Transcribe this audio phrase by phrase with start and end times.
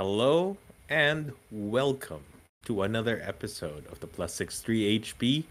[0.00, 0.56] Hello
[0.88, 2.24] and welcome
[2.64, 5.44] to another episode of the Plus Six Three HP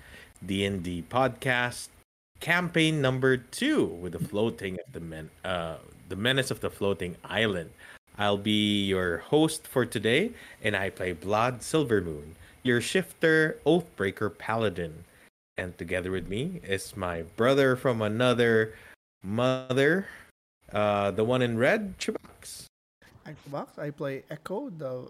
[0.43, 1.89] D&D podcast,
[2.39, 5.75] campaign number two with the floating of the men, uh,
[6.07, 7.69] the menace of the floating island.
[8.17, 10.31] I'll be your host for today,
[10.63, 15.03] and I play Blaidd Silvermoon, your shifter, Oathbreaker Paladin.
[15.59, 18.73] And together with me is my brother from another
[19.21, 20.07] mother,
[20.73, 22.68] uh, the one in red, Chubax.
[23.29, 23.77] I'm Box.
[23.77, 25.05] I play Echo, the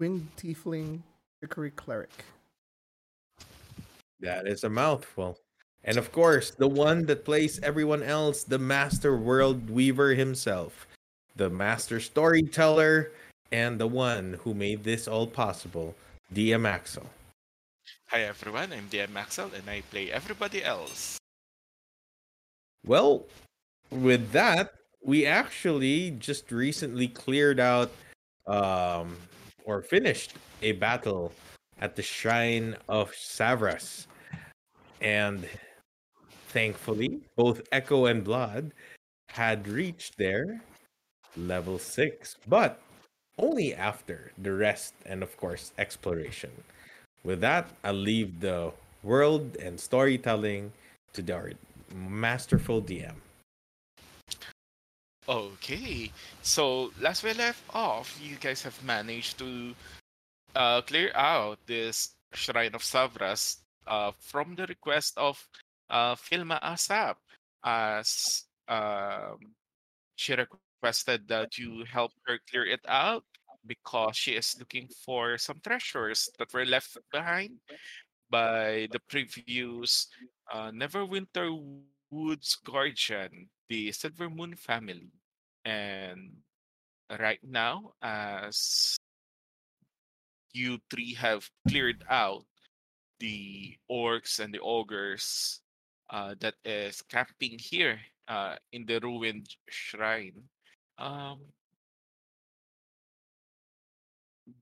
[0.00, 1.00] winged tiefling
[1.40, 2.24] trickery cleric.
[4.20, 5.36] That is a mouthful.
[5.84, 10.86] And of course, the one that plays everyone else, the master world weaver himself,
[11.36, 13.10] the master storyteller,
[13.52, 15.94] and the one who made this all possible,
[16.32, 17.04] DM Axl.
[18.06, 21.18] Hi everyone, I'm DM Axl and I play everybody else.
[22.86, 23.26] Well,
[23.90, 27.90] with that, we actually just recently cleared out
[28.46, 29.16] um
[29.64, 31.32] or finished a battle
[31.80, 34.06] at the shrine of Savras.
[35.00, 35.46] And
[36.48, 38.72] thankfully, both Echo and Blaidd
[39.28, 40.60] had reached their
[41.36, 42.80] level 6, but
[43.38, 46.50] only after the rest and of course exploration.
[47.22, 50.72] With that, I'll leave the world and storytelling
[51.12, 51.54] to the
[51.94, 53.14] masterful DM.
[55.28, 59.74] Okay, so last we left off, you guys have managed to
[60.56, 65.36] uh, clear out this Shrine of Savras uh, from the request of
[65.90, 67.16] uh, Filma Asap,
[67.62, 69.52] as um,
[70.16, 73.24] she requested that you help her clear it out
[73.66, 77.60] because she is looking for some treasures that were left behind
[78.30, 80.08] by the previous
[80.54, 81.52] uh, Neverwinter
[82.10, 85.12] Woods guardian, the Silver Moon family.
[85.64, 86.38] And
[87.18, 88.96] right now, as
[90.52, 92.44] you three have cleared out
[93.20, 95.60] the orcs and the ogres
[96.10, 100.48] uh, that is camping here uh, in the ruined shrine.
[100.98, 101.40] Um,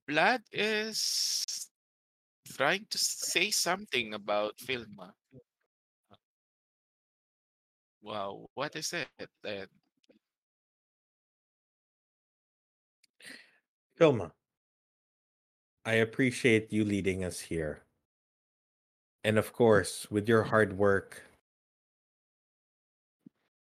[0.08, 1.46] Blaidd is
[2.48, 5.12] trying to say something about Filma.
[8.06, 9.08] Wow, what is it
[9.42, 9.66] then?
[13.98, 14.30] Filma,
[15.84, 17.80] I appreciate you leading us here.
[19.24, 21.20] And of course, with your hard work,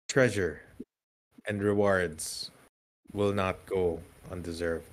[0.09, 0.63] treasure,
[1.47, 2.49] and rewards
[3.13, 3.99] will not go
[4.31, 4.87] undeserved.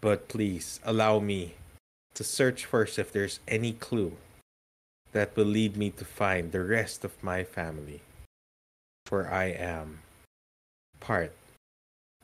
[0.00, 1.56] But please allow me
[2.14, 4.12] to search first if there's any clue
[5.16, 8.02] that will lead me to find the rest of my family.
[9.06, 10.00] For I am
[11.00, 11.32] part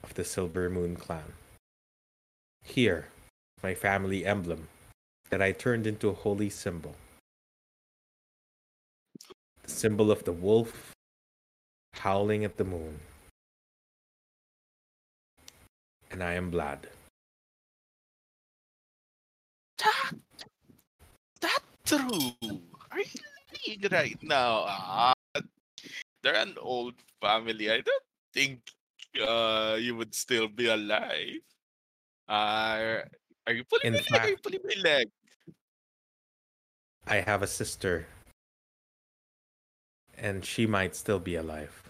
[0.03, 1.33] of the Silver Moon clan.
[2.63, 3.09] Here,
[3.63, 4.69] my family emblem
[5.31, 6.95] that I turned into a holy symbol.
[9.63, 10.93] The symbol of the wolf
[11.95, 13.01] howling at the moon.
[16.11, 16.85] And I am Blaidd.
[19.79, 20.13] That,
[21.41, 22.37] that true.
[22.93, 23.21] Are you
[23.67, 24.65] lying right now?
[24.69, 25.15] Ah,
[26.23, 27.71] they're an old family.
[27.71, 28.61] I don't think
[29.17, 31.41] uh, you would still be alive.
[32.29, 33.01] Uh,
[33.47, 34.21] are you pulling In my leg?
[34.21, 35.09] Are you pulling my leg?
[37.07, 38.07] I have a sister.
[40.17, 41.83] And she might still be alive.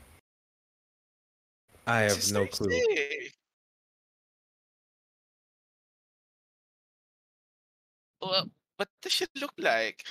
[1.86, 2.70] I have no clue.
[2.70, 3.30] say.
[8.22, 8.46] Well,
[8.76, 10.04] what does she look like?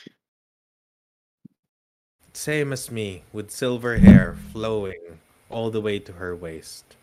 [2.33, 5.19] Same as me, with silver hair flowing
[5.49, 6.95] all the way to her waist.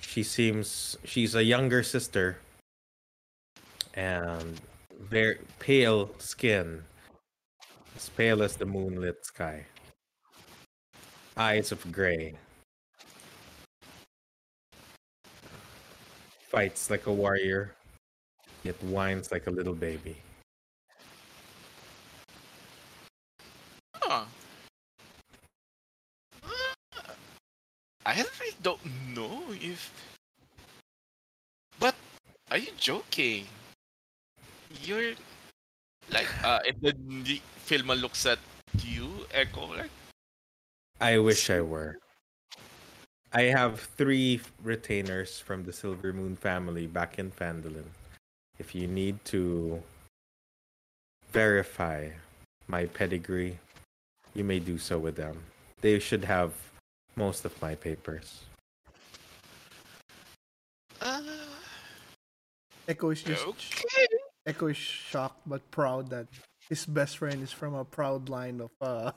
[0.00, 2.38] She seems she's a younger sister
[3.94, 4.60] and
[5.00, 6.82] very pale skin,
[7.96, 9.64] as pale as the moonlit sky.
[11.36, 12.34] Eyes of gray.
[16.48, 17.74] Fights like a warrior,
[18.64, 20.16] yet whines like a little baby.
[24.08, 24.24] Huh.
[26.42, 27.12] Uh,
[28.06, 28.80] I really don't
[29.14, 29.92] know if.
[31.78, 31.94] But
[32.50, 33.44] are you joking?
[34.80, 35.12] You're
[36.08, 36.96] like uh, and then
[37.28, 37.36] the
[37.68, 38.40] film looks at
[38.80, 39.92] you, Echo, like
[40.96, 42.00] I wish I were.
[43.34, 47.84] I have three retainers from the Silver Moon family back in Phandalin.
[48.58, 49.82] If you need to
[51.30, 52.08] verify
[52.68, 53.58] my pedigree,
[54.32, 55.36] you may do so with them.
[55.84, 56.56] They should have
[57.16, 58.48] most of my papers.
[61.04, 61.37] uh
[62.88, 64.06] Echo is just Okay.
[64.46, 66.26] Echo is shocked but proud that
[66.70, 69.12] his best friend is from a proud line of uh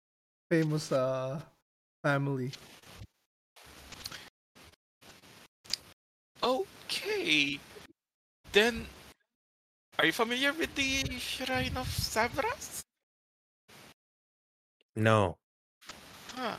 [0.50, 1.40] famous uh
[2.04, 2.52] family.
[6.42, 7.58] Okay.
[8.52, 8.86] Then,
[9.98, 12.80] are you familiar with the Shrine of Savras?
[14.94, 15.36] No,
[16.34, 16.56] Huh.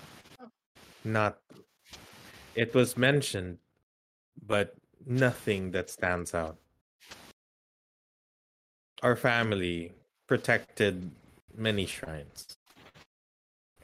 [1.03, 1.39] not.
[2.55, 3.57] It was mentioned,
[4.45, 6.57] but nothing that stands out.
[9.03, 9.93] Our family
[10.27, 11.11] protected
[11.55, 12.57] many shrines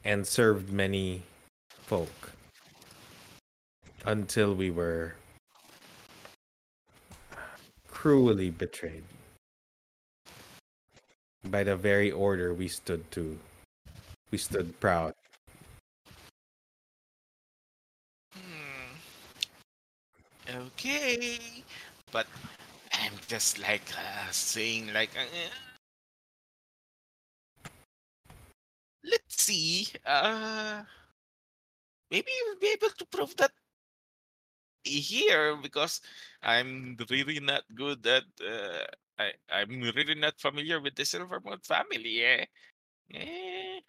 [0.03, 1.23] and served many
[1.69, 2.31] folk
[4.05, 5.15] until we were
[7.87, 9.03] cruelly betrayed
[11.45, 13.37] by the very order we stood to.
[14.31, 15.13] We stood proud.
[20.53, 21.39] Okay.
[22.11, 22.27] But
[22.93, 25.25] I'm just like uh, saying like uh,
[29.03, 29.87] let's see.
[30.05, 30.83] Uh
[32.11, 33.51] maybe you'll be able to prove that
[34.83, 36.01] here because
[36.43, 38.85] I'm really not good at uh,
[39.17, 42.21] I I'm really not familiar with the Silvermoon family.
[42.21, 42.45] Eh?
[43.13, 43.79] Eh,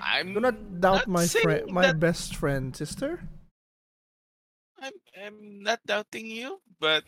[0.00, 3.20] I'm Do not doubt not my friend, my that best friend, sister.
[5.16, 7.04] I'm not doubting you, but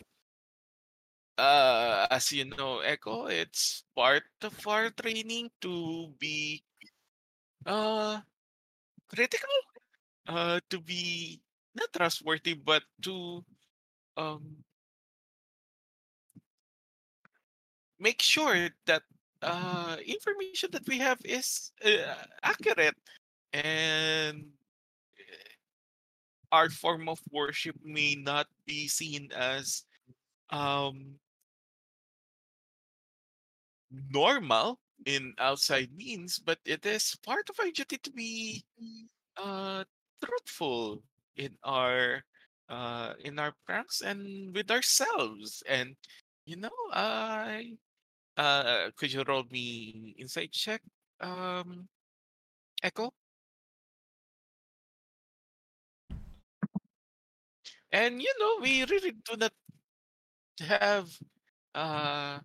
[1.37, 6.63] uh as you know, Echo, it's part of our training to be
[7.65, 8.21] uh
[9.09, 9.49] critical,
[10.27, 11.41] uh to be
[11.75, 13.43] not trustworthy, but to
[14.17, 14.63] um
[17.99, 19.03] make sure that
[19.41, 22.95] uh information that we have is uh, accurate
[23.53, 24.51] and
[26.53, 29.85] our form of worship may not be seen as
[30.51, 31.19] um
[34.11, 38.63] normal in outside means, but it is part of our duty to be
[39.37, 39.83] uh
[40.23, 41.03] truthful
[41.37, 42.23] in our
[42.69, 45.63] uh in our pranks and with ourselves.
[45.67, 45.95] And
[46.45, 47.77] you know, I
[48.37, 50.81] uh could you roll me insight check,
[51.21, 51.87] um
[52.83, 53.13] Echo?
[57.93, 59.53] And you know, we really do not
[60.59, 61.07] have
[61.75, 62.39] uh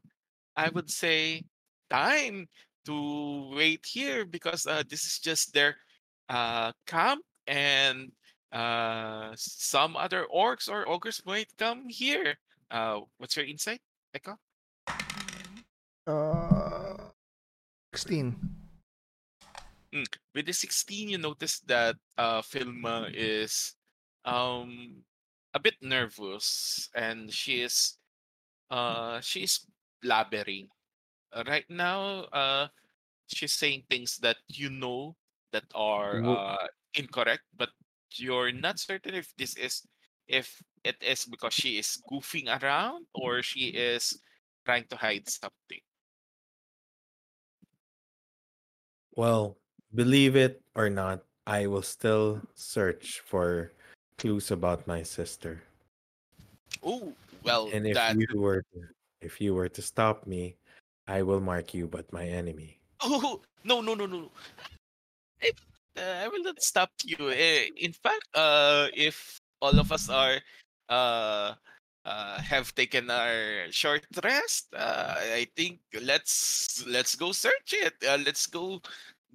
[0.57, 1.45] I would say
[1.89, 2.49] time
[2.85, 5.77] to wait here because uh, this is just their
[6.29, 8.13] uh, camp and
[8.53, 12.37] uh, some other orcs or ogres might come here.
[12.71, 13.81] Uh, what's your insight,
[14.15, 14.37] Echo?
[16.07, 17.13] Uh,
[17.95, 18.35] sixteen.
[19.95, 20.05] Mm,
[20.35, 23.75] With the 16, you notice that uh, Filma is
[24.25, 25.05] um,
[25.55, 27.99] a bit nervous and she is
[28.71, 29.67] uh, she's
[30.05, 30.69] blabbering.
[31.33, 32.69] Uh, right now, uh,
[33.27, 35.17] she's saying things that you know
[35.53, 37.71] that are uh, incorrect, but
[38.17, 39.87] you're not certain if this is
[40.29, 44.21] if it is because she is goofing around or she is
[44.65, 45.81] trying to hide something.
[49.15, 49.59] Well,
[49.95, 53.73] believe it or not, I will still search for
[54.19, 55.63] clues about my sister.
[56.83, 58.79] Oh, well, And if that you were to,
[59.23, 60.57] if you were to stop me,
[61.07, 62.79] I will mark you but my enemy.
[63.01, 64.31] oh no no no no.
[65.43, 65.53] I,
[65.97, 67.31] uh, I will not stop you.
[67.31, 70.43] Eh, In fact, uh, if all of us are
[70.91, 71.55] uh,
[72.05, 77.95] uh, have taken our short rest, uh, I think let's let's go search it.
[78.03, 78.83] Uh, let's go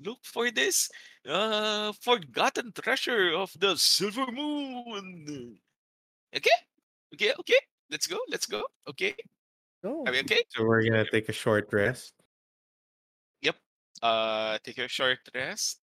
[0.04, 0.92] look for this
[1.28, 5.60] uh, forgotten treasure of the Silver Moon.
[6.36, 6.58] Okay,
[7.14, 7.60] okay, okay.
[7.90, 8.20] Let's go.
[8.30, 8.64] Let's go.
[8.88, 9.14] Okay,
[9.84, 10.44] Oh, are we okay?
[10.50, 12.14] So we're gonna take a short rest.
[13.42, 13.56] Yep.
[14.02, 15.80] Uh, take a short rest.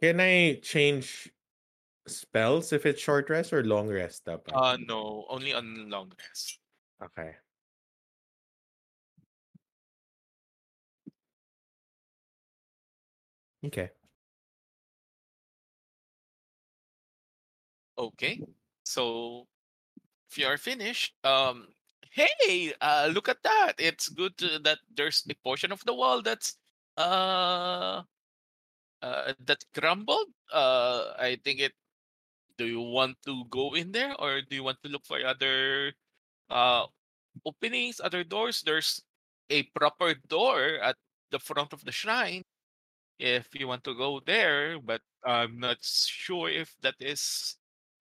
[0.00, 1.30] Can I change
[2.06, 4.24] spells if it's short rest or long rest?
[4.24, 4.54] Dapat?
[4.54, 6.58] Uh, no, only on long rest.
[7.02, 7.34] okay.
[13.64, 13.90] Okay.
[17.98, 18.40] Okay.
[18.84, 19.46] So
[20.30, 21.68] if you are finished, um,
[22.10, 23.74] hey, uh, look at that!
[23.78, 26.58] It's good to, that there's a portion of the wall that's
[26.96, 28.02] uh,
[29.02, 30.28] uh that crumbled.
[30.52, 31.72] Uh, I think it.
[32.56, 35.92] Do you want to go in there, or do you want to look for other
[36.50, 36.86] uh
[37.46, 38.62] openings, other doors?
[38.62, 39.02] There's
[39.50, 40.96] a proper door at
[41.30, 42.42] the front of the shrine
[43.18, 47.56] if you want to go there, but I'm not sure if that is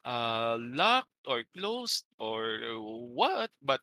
[0.05, 3.81] uh locked or closed or what, but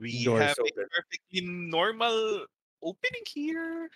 [0.00, 2.46] we Doors have a perfectly normal
[2.82, 3.90] opening here.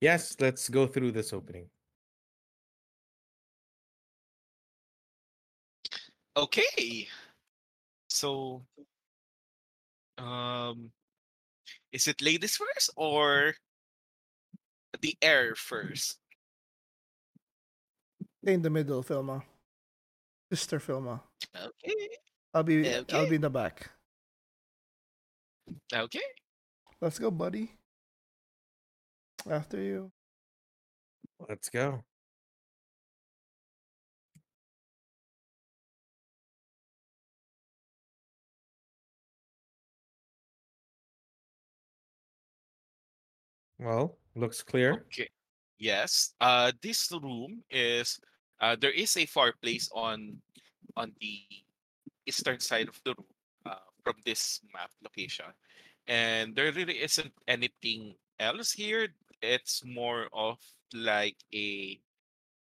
[0.00, 1.68] Yes, let's go through this opening.
[6.36, 7.06] Okay.
[8.20, 8.60] So
[10.18, 10.92] um
[11.90, 13.54] is it ladies first or
[15.00, 16.20] the air first?
[18.44, 19.40] Stay in the middle, Filma.
[20.52, 21.20] Sister Filma.
[21.56, 22.08] Okay.
[22.52, 23.88] I'll be I'll be in the back.
[25.88, 26.28] Okay.
[27.00, 27.72] Let's go, buddy.
[29.48, 30.12] After you.
[31.48, 32.04] Let's go.
[43.80, 45.08] Well, looks clear.
[45.08, 45.28] Okay.
[45.78, 46.34] Yes.
[46.40, 48.20] Uh this room is
[48.60, 50.42] uh there is a fireplace on
[50.96, 51.40] on the
[52.26, 53.32] eastern side of the room
[53.64, 55.48] uh, from this map location.
[56.06, 59.08] And there really isn't anything else here.
[59.40, 60.58] It's more of
[60.92, 61.98] like a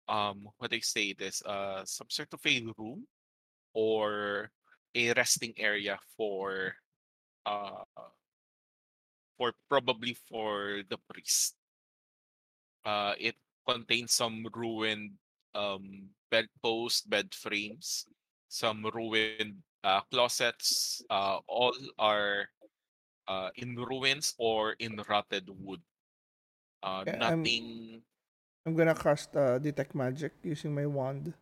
[0.08, 3.06] um what do I say this uh some sort of a room
[3.75, 4.50] or
[4.94, 6.75] a resting area for
[7.46, 7.82] uh
[9.38, 11.54] for probably for the priest.
[12.85, 13.37] Uh, it
[13.68, 15.12] contains some ruined
[15.54, 18.07] um, bedposts, bed frames,
[18.49, 21.02] some ruined uh, closets.
[21.11, 22.49] Uh, all are
[23.28, 25.80] uh, in ruins or in rotted wood.
[26.83, 28.02] Uh, Okay, I'm- nothing.
[28.66, 31.35] I'm gonna cast uh, detect magic using my wand.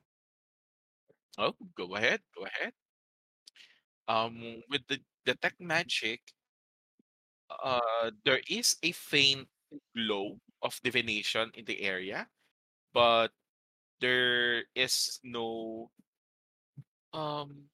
[1.38, 2.21] Oh, go ahead.
[2.35, 2.73] Go ahead.
[4.09, 6.21] Um, with the detect magic,
[7.50, 9.47] uh, there is a faint
[9.95, 12.26] glow of divination in the area,
[12.93, 13.31] but
[14.00, 15.91] there is no
[17.12, 17.69] um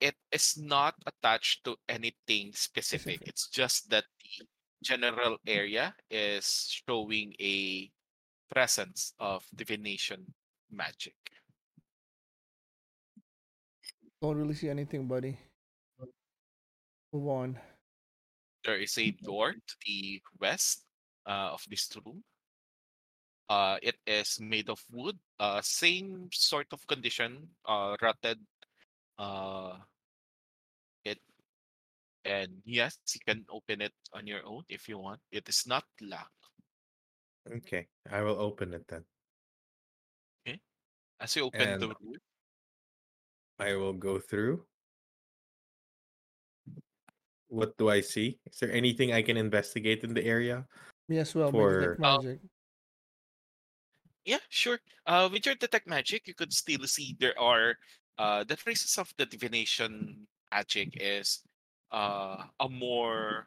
[0.00, 3.20] it is not attached to anything specific.
[3.20, 3.28] Specific.
[3.28, 4.46] It's just that the
[4.84, 7.90] general area is showing a
[8.52, 10.34] presence of divination
[10.70, 11.16] magic.
[14.20, 15.38] Don't really see anything, buddy.
[17.16, 17.58] Move on.
[18.64, 20.84] There is a door to the west
[21.24, 22.20] uh, of this room.
[23.48, 25.16] Uh, it is made of wood.
[25.40, 28.36] Uh, same sort of condition, uh, rotted.
[29.16, 29.78] Uh,
[31.06, 31.16] it
[32.26, 35.20] and yes, you can open it on your own if you want.
[35.32, 36.44] It is not locked.
[37.50, 39.04] Okay, I will open it then.
[40.46, 40.60] Okay,
[41.18, 42.20] as you open the And- room,
[43.58, 44.66] I will go through.
[47.48, 48.38] What do I see?
[48.50, 50.66] Is there anything I can investigate in the area?
[51.08, 51.50] Yes, as well.
[51.50, 52.38] For- my detect magic.
[54.24, 54.78] yeah, sure.
[55.06, 57.78] Uh, with your detect magic, you could still see there are
[58.18, 61.42] uh, the traces of the divination magic is
[61.92, 63.46] uh, a more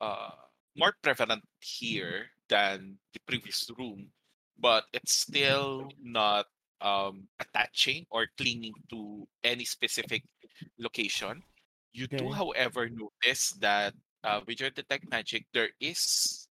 [0.00, 0.30] uh,
[0.76, 4.06] more prevalent here than the previous room,
[4.58, 6.46] but it's still not
[6.80, 10.22] um, attaching or clinging to any specific
[10.78, 11.42] location.
[11.92, 13.92] You do, however, notice that
[14.24, 16.48] uh, with your detect magic, there is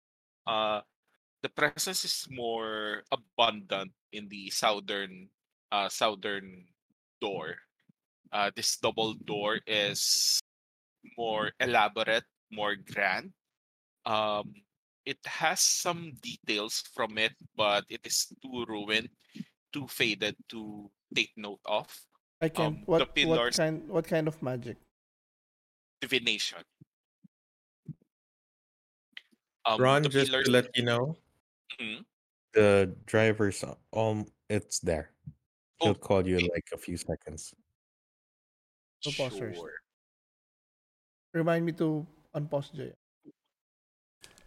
[0.47, 0.81] uh,
[1.43, 5.27] the presence is more abundant in the southern
[5.71, 6.65] uh, southern
[7.19, 7.55] door.
[8.31, 10.39] Uh, this double door is
[11.17, 13.31] more elaborate, more grand.
[14.05, 14.53] Um,
[15.05, 19.09] it has some details from it, but it is too ruined,
[19.71, 21.87] too faded to take note of.
[22.41, 22.65] I can.
[22.65, 24.77] um, the what what kind what kind of magic?
[26.01, 26.59] Divination.
[29.65, 31.17] Um, Ron, the just pillars- to let you know,
[31.79, 32.05] Mhm.
[32.53, 35.11] the driver's um, it's there.
[35.81, 37.53] He'll Oh, call you in like a few seconds.
[39.01, 39.57] So pause first.
[39.59, 39.73] Sure.
[41.33, 42.93] Remind me to unpause Jay.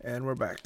[0.01, 0.61] And we're back.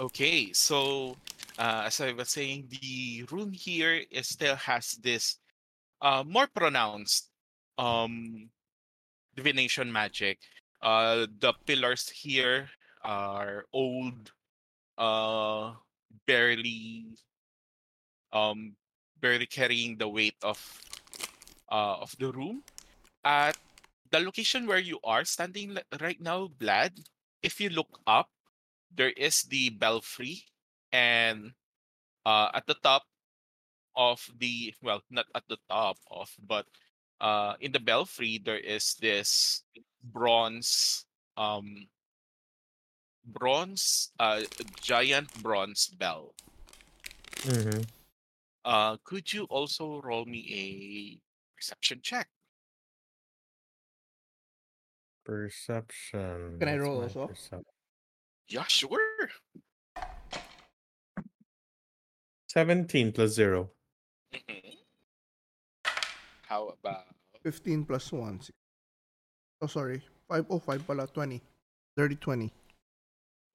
[0.00, 1.16] Okay, so
[1.58, 5.38] uh, as I was saying, the room here is still has this
[6.00, 7.30] uh, more pronounced
[7.76, 8.48] um,
[9.38, 10.38] divination magic.
[10.82, 12.68] Uh, the pillars here
[13.04, 14.32] are old,
[14.98, 15.72] uh,
[16.26, 17.06] barely,
[18.32, 18.74] um,
[19.20, 20.58] barely carrying the weight of
[21.70, 22.62] uh, of the room.
[23.24, 23.56] At
[24.10, 27.04] the location where you are standing right now, Blaidd,
[27.42, 28.30] if you look up,
[28.94, 30.44] there is the belfry,
[30.92, 31.52] and
[32.26, 33.04] uh, at the top,
[33.96, 36.66] of the well, not at the top of, but
[37.20, 39.62] uh, in the belfry there is this
[40.02, 41.04] bronze
[41.36, 41.86] um
[43.24, 44.40] bronze uh
[44.80, 46.34] giant bronze bell.
[47.46, 47.82] Mm-hmm.
[48.64, 50.64] Uh, could you also roll me a
[51.56, 52.28] perception check?
[55.24, 56.58] Perception.
[56.58, 57.26] Can I What's roll my also?
[57.28, 57.64] percep-
[58.48, 59.28] Yeah, sure.
[62.48, 63.70] 17 plus 0.
[64.32, 64.78] Mhm.
[66.46, 67.04] How about
[67.48, 68.40] 15 plus 1.
[68.44, 68.58] six-
[69.64, 70.02] Oh, sorry.
[70.28, 71.06] 5, oh, 5 pala.
[71.08, 71.40] 20.
[71.96, 72.52] Dirty 20.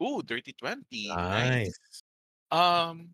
[0.03, 1.07] ooh, dirty twenty?
[1.07, 2.03] Nice.
[2.51, 3.13] Um,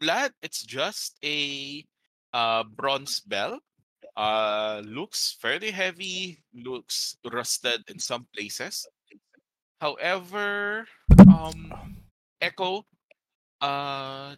[0.00, 1.84] Blaidd, it's just a
[2.32, 3.60] uh bronze bell.
[4.16, 6.40] Uh, looks fairly heavy.
[6.54, 8.86] Looks rusted in some places.
[9.84, 10.86] However,
[11.28, 11.68] um,
[12.40, 12.86] Echo,
[13.60, 14.32] uh,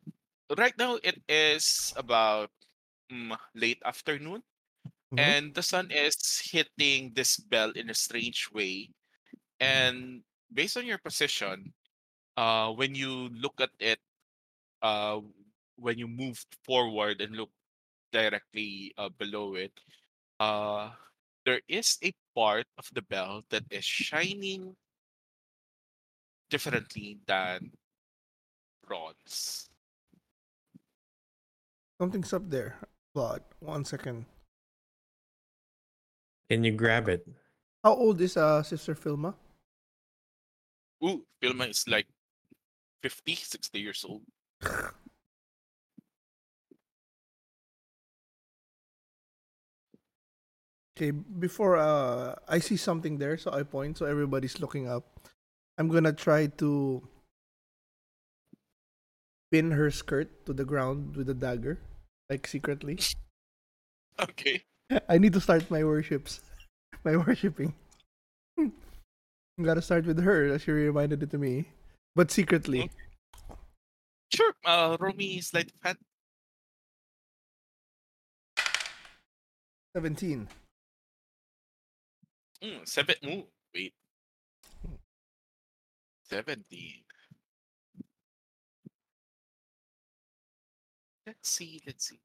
[0.59, 2.51] right now it is about
[3.13, 4.43] mm, late afternoon,
[5.13, 5.19] Mhm.
[5.21, 8.91] and the sun is hitting this bell in a strange way.
[9.61, 11.75] And based on your position,
[12.37, 14.01] uh, when you look at it,
[14.83, 15.21] uh,
[15.77, 17.51] when you move forward and look
[18.13, 19.73] directly uh, below it,
[20.41, 20.93] uh,
[21.45, 24.77] there is a part of the bell that is shining
[26.51, 27.73] differently than
[28.87, 29.69] bronze.
[32.01, 32.79] Something's up there.
[33.15, 33.43] Claude.
[33.61, 34.27] One second.
[36.53, 37.25] Can you grab it?
[37.83, 39.33] How old is uh, Sister Filma?
[41.03, 42.05] Ooh, Filma is like
[43.03, 44.21] 50, 60 years old.
[50.93, 55.09] Okay, before uh, I see something there, so I point, so everybody's looking up.
[55.79, 57.01] I'm gonna try to
[59.51, 61.81] pin her skirt to the ground with a dagger,
[62.29, 63.01] like secretly.
[64.21, 64.63] Okay.
[65.09, 66.41] I need to start my worships,
[67.05, 67.75] my worshipping.
[68.59, 68.71] I
[69.63, 71.69] gotta start with her, as she reminded it to me,
[72.15, 72.91] but secretly.
[74.35, 74.55] Sure.
[74.65, 75.99] Uh, Romy is like fat.
[79.95, 80.49] Seventeen.
[82.63, 83.15] Mm, seven.
[83.27, 83.93] Ooh, wait.
[86.31, 87.03] 17.
[91.27, 91.83] Let's see.
[91.87, 92.21] Let's see.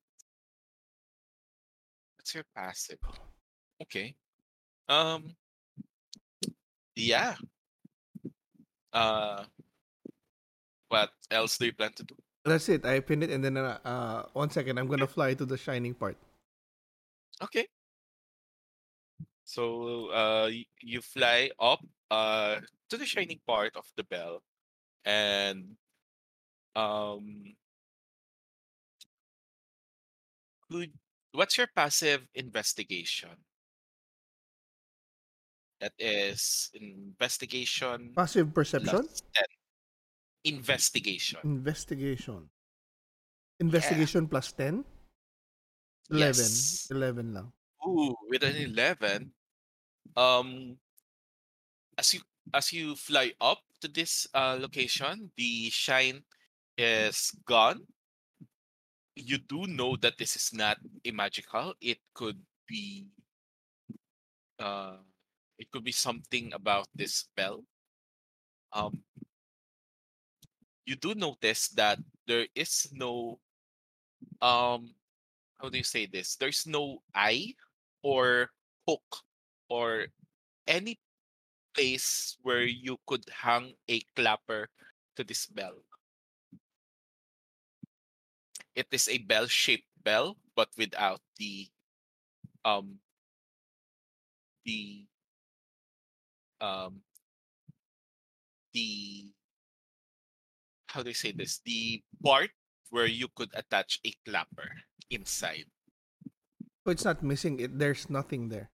[2.34, 3.00] Your passive?
[3.82, 4.16] Okay.
[4.90, 5.36] Um.
[6.96, 7.36] Yeah.
[8.94, 9.46] Uh.
[10.90, 12.16] What else do you plan to do?
[12.46, 12.86] That's it.
[12.86, 15.94] I pinned it, and then uh, uh, one second, I'm gonna fly to the shining
[15.94, 16.16] part.
[17.44, 17.68] Okay.
[19.48, 21.80] So uh you fly up
[22.12, 22.60] uh
[22.90, 24.44] to the shining part of the bell
[25.06, 25.78] and
[26.76, 27.56] um
[30.70, 30.92] could
[31.34, 33.30] what's your passive investigation?
[35.80, 39.46] That is investigation Passive perception, plus 10.
[40.46, 41.40] Investigation.
[41.44, 42.50] investigation,
[43.60, 44.86] investigation plus ten.
[46.10, 46.50] Eleven.
[46.50, 46.88] Yes.
[46.90, 47.52] Eleven lang.
[47.86, 49.32] Ooh, with an 11,
[50.16, 50.78] um,
[51.98, 52.22] as you
[52.54, 56.24] as you fly up to this uh, location, the shine
[56.78, 57.84] is gone.
[59.18, 61.74] You do know that this is not a magical.
[61.82, 63.08] It could be,
[64.60, 65.02] uh,
[65.58, 67.64] it could be something about this spell.
[68.72, 69.02] Um,
[70.86, 73.40] you do notice that there is no,
[74.42, 74.94] um,
[75.58, 76.36] how do you say this?
[76.36, 77.56] There's no eye
[78.04, 78.52] or
[78.88, 79.26] hook
[79.68, 80.06] or
[80.68, 81.00] any
[81.74, 84.70] place where you could hang a clapper
[85.16, 85.87] to this bell.
[88.78, 91.66] It is a bell-shaped bell, but without the
[92.62, 93.02] um
[94.70, 95.10] the
[96.62, 97.02] um
[98.78, 99.34] the
[100.94, 101.58] how do you say this?
[101.66, 102.54] The part
[102.94, 104.70] where you could attach a clapper
[105.10, 105.66] inside.
[106.86, 107.60] So it's not missing.
[107.60, 108.70] It there's nothing there.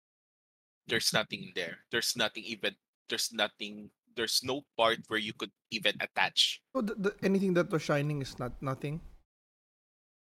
[0.89, 1.85] there's nothing there.
[1.93, 2.75] There's nothing even
[3.09, 6.61] there's nothing there's no part where you could even attach.
[6.75, 9.01] So the, the, anything that was shining is not nothing.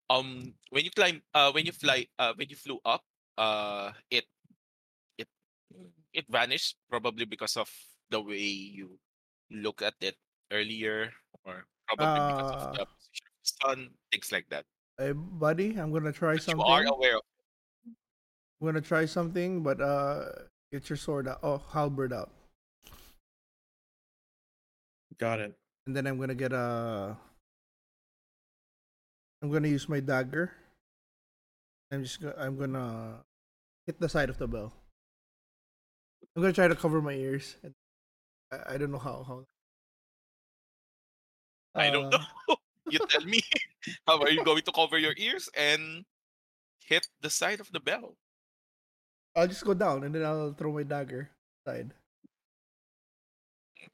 [0.09, 3.03] Um when you climb uh when you fly uh when you flew up,
[3.39, 4.25] uh it
[5.19, 5.27] it
[6.15, 7.67] it vanished probably because of
[8.11, 8.99] the way you
[9.51, 10.15] look at it
[10.53, 11.11] earlier
[11.45, 13.79] or probably because of Uh, the position of the sun,
[14.15, 14.65] things like that.
[14.99, 16.67] Hey, buddy, I'm gonna try But you something.
[16.71, 17.27] are aware of
[18.63, 21.41] I'm gonna try something, but uh, get your sword out.
[21.43, 22.31] Oh, halberd out,
[25.19, 25.59] Got it.
[25.87, 27.17] and then I'm gonna get a
[29.43, 30.53] I'm gonna use my dagger.
[31.93, 33.25] I'm just go- I'm gonna
[33.87, 34.73] hit the side of the bell.
[36.35, 37.57] I'm gonna try to cover my ears.
[38.53, 39.45] I, I don't know how how.
[41.75, 42.19] I don't Uh,
[42.49, 42.57] know.
[42.91, 43.41] you tell me.
[44.07, 46.05] How are you going to cover your ears and
[46.83, 48.17] hit the side of the bell?
[49.37, 51.31] I'll just go down and then I'll throw my dagger
[51.67, 51.95] side.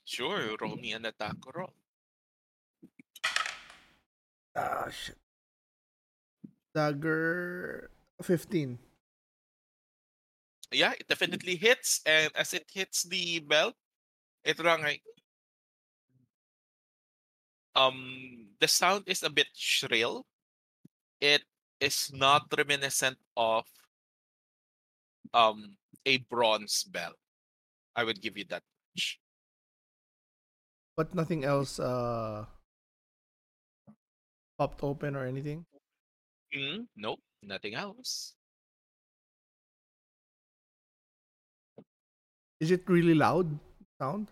[0.04, 1.74] Sure, roll me an attack roll.
[4.54, 5.16] Ah shit.
[6.74, 7.90] Dagger
[8.22, 8.78] fifteen.
[10.72, 13.74] Yeah, it definitely hits, and as it hits the bell,
[14.44, 14.98] it rang
[17.74, 20.26] um the sound is a bit shrill.
[21.20, 21.42] It
[21.80, 23.64] is not reminiscent of
[25.34, 27.12] um a bronze bell.
[27.96, 28.62] I would give you that
[28.94, 29.20] much.
[30.96, 32.46] But nothing else uh
[34.58, 35.66] popped open or anything.
[36.54, 38.34] Mm, nope, nothing else.
[42.60, 43.58] Is it really loud
[44.00, 44.28] sound?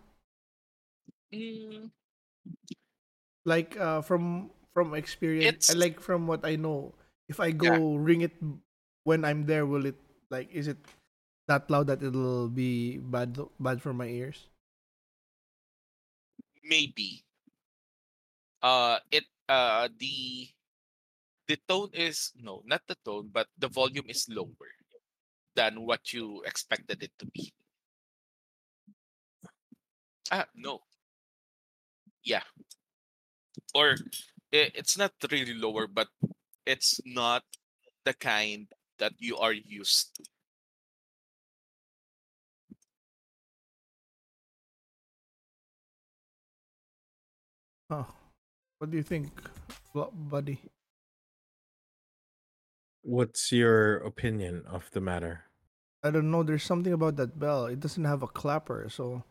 [1.32, 1.90] Mm,
[3.44, 6.92] Like uh from from experience It's- uh, like from what I know,
[7.28, 7.80] if I Yeah.
[7.80, 8.36] go ring it
[9.04, 9.96] when I'm there, will it
[10.28, 10.78] like is it
[11.48, 14.48] that loud that it'll be bad bad for my ears?
[16.62, 17.24] maybe.
[18.62, 20.48] Uh, it uh the
[21.50, 24.70] the tone is no, not the tone, but the volume is lower
[25.56, 27.52] than what you expected it to be.
[30.30, 30.78] Ah, no.
[32.22, 32.46] Yeah.
[33.74, 33.96] Or
[34.52, 36.06] it's not really lower, but
[36.66, 37.42] it's not
[38.04, 38.70] the kind
[39.02, 40.22] that you are used to.
[47.90, 48.06] Oh.
[48.78, 49.34] What do you think,
[49.92, 50.62] buddy?
[53.10, 55.46] What's your opinion of the matter?
[56.04, 56.44] I don't know.
[56.44, 57.66] There's something about that bell.
[57.66, 59.24] It doesn't have a clapper, so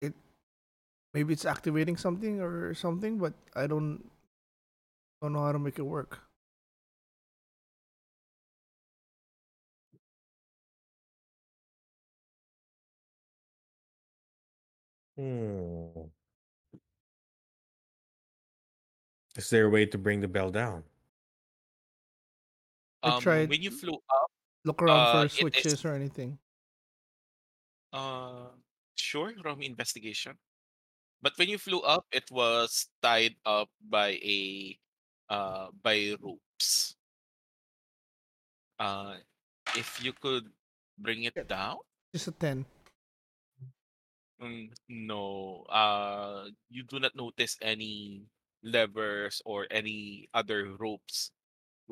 [0.00, 0.14] it
[1.12, 4.08] maybe it's activating something or something, but I don't
[5.20, 6.20] don't know how to make it work.
[15.16, 16.10] Hmm.
[19.36, 20.84] Is there a way to bring the bell down?
[23.02, 24.30] I Um, tried- when you flew up,
[24.64, 26.38] Look around Uh, for is- switches or anything.
[27.92, 28.54] Uh,
[28.94, 30.38] sure, roll me investigation.
[31.20, 34.78] But when you flew up, it was tied up by a
[35.28, 36.94] uh by ropes.
[38.78, 39.18] Uh,
[39.74, 40.46] if you could
[40.98, 41.78] bring it down.
[42.14, 42.66] Just a ten.
[44.40, 48.26] Mm, no, uh, you do not notice any
[48.62, 51.30] levers or any other ropes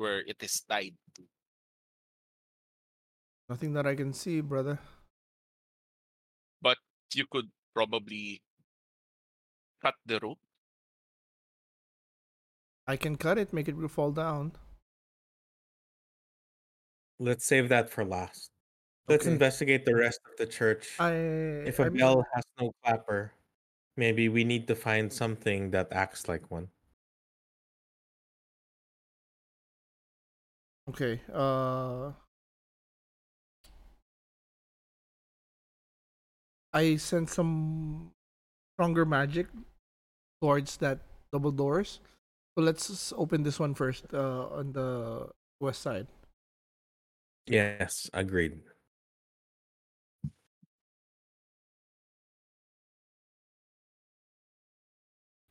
[0.01, 1.21] where it is tied to.
[3.49, 4.79] Nothing that I can see, brother.
[6.61, 6.77] But
[7.13, 8.41] you could probably
[9.81, 10.39] cut the rope.
[12.87, 14.53] I can cut it, make it fall down.
[17.19, 18.49] Let's save that for last.
[19.07, 19.33] Let's Okay.
[19.33, 20.97] investigate the rest of the church.
[20.99, 21.13] I
[21.67, 23.33] if a I'm- bell has no clapper,
[23.97, 26.71] maybe we need to find something that acts like one.
[30.91, 31.21] Okay.
[31.31, 32.11] Uh
[36.73, 38.11] I sent some
[38.75, 39.47] stronger magic
[40.41, 40.99] towards that
[41.33, 41.99] double doors.
[42.57, 45.29] So let's open this one first uh on the
[45.61, 46.07] west side.
[47.45, 48.61] Yes, agreed.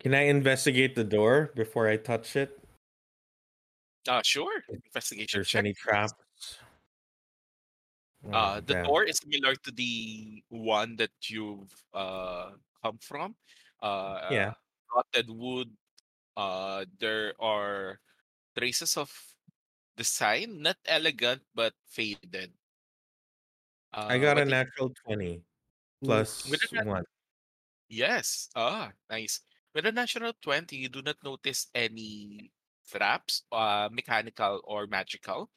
[0.00, 2.58] Can I investigate the door before I touch it?
[4.08, 4.64] Uh, sure.
[4.68, 5.58] Investigation There's check.
[5.60, 6.14] any traps?
[8.32, 8.84] Uh, Oh, the damn.
[8.84, 13.36] door is similar to the one that you've uh come from.
[13.80, 14.54] Uh, Yeah.
[14.94, 15.76] rotted wood.
[16.36, 18.00] Uh, there are
[18.56, 19.10] traces of
[19.96, 22.54] design, not elegant but faded.
[23.92, 25.44] Uh, I got a what you- natural 20
[26.02, 27.04] plus nat- one.
[27.88, 28.48] Yes.
[28.54, 29.40] Ah, nice.
[29.74, 32.52] With a natural 20, you do not notice any
[32.90, 35.50] traps, uh, mechanical or magical.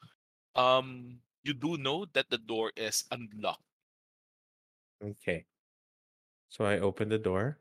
[0.56, 3.64] Um, you do know that the door is unlocked.
[5.02, 5.46] Okay.
[6.48, 7.60] So I open the door.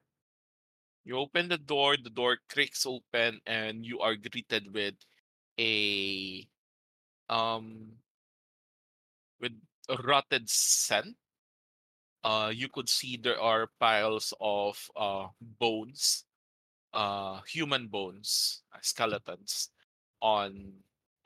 [1.04, 4.96] You open the door, the door creaks open, and you are greeted with
[5.58, 6.48] a
[7.28, 8.00] um
[9.40, 9.52] with
[9.90, 11.16] a rotted scent.
[12.24, 16.24] Uh, you could see there are piles of uh bones
[16.92, 19.70] uh human bones, uh, skeletons
[20.20, 20.72] on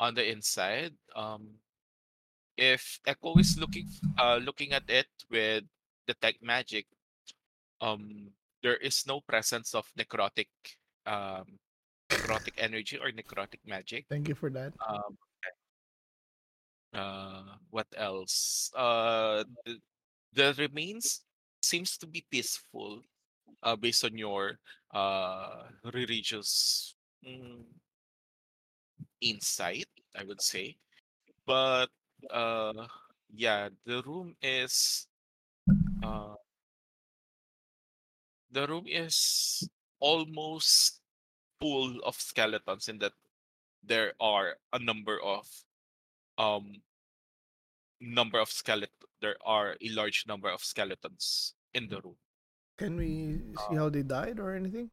[0.00, 0.94] on the inside.
[1.14, 1.58] Um,
[2.56, 3.86] if Echo is looking
[4.18, 5.64] uh looking at it with
[6.06, 6.86] detect magic,
[7.80, 8.30] um,
[8.62, 10.48] there is no presence of necrotic
[11.06, 11.58] um
[12.10, 14.06] necrotic energy or necrotic magic.
[14.08, 14.72] Thank you for that.
[14.86, 15.18] Um,
[16.94, 18.70] uh, what else?
[18.74, 19.78] Uh, the,
[20.32, 21.22] the remains
[21.62, 23.02] seems to be peaceful
[23.62, 24.58] uh, based on your
[24.94, 26.94] uh, religious
[27.26, 27.62] mm,
[29.20, 30.76] insight, I would say.
[31.46, 31.88] But
[32.30, 32.86] uh,
[33.34, 35.06] yeah, the room is
[36.02, 36.34] uh,
[38.50, 39.68] the room is
[40.00, 41.00] almost
[41.60, 43.12] full of skeletons in that
[43.82, 45.46] there are a number of
[46.38, 46.74] um
[48.00, 52.16] number of skeleton there are a large number of skeletons in the room
[52.78, 54.90] Can we see how they died or anything?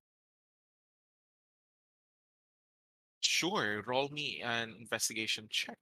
[3.24, 5.78] sure roll me an investigation check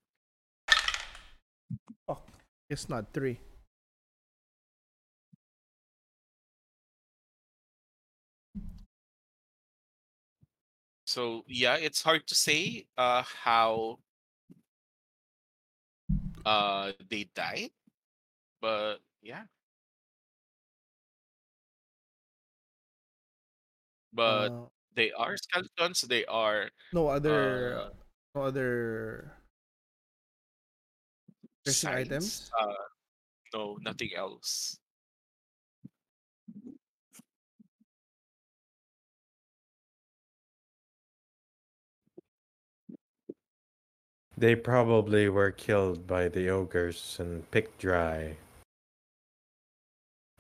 [2.08, 2.22] Fuck.
[2.70, 3.40] it's not three.
[11.06, 13.98] so yeah it's hard to say uh how
[16.46, 17.70] uh they died
[18.62, 19.44] but yeah
[24.14, 26.02] but uh, they are skeletons.
[26.02, 27.90] They are no other uh, uh
[28.36, 29.32] no other
[31.86, 32.52] items.
[32.60, 32.74] Uh,
[33.54, 34.78] no, nothing else.
[44.38, 48.38] They probably were killed by the ogres and picked dry.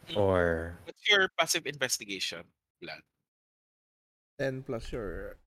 [0.09, 0.17] Mm.
[0.17, 2.41] Or what's your passive investigation,
[2.81, 3.05] Blaidd?
[4.41, 5.37] 10 plus your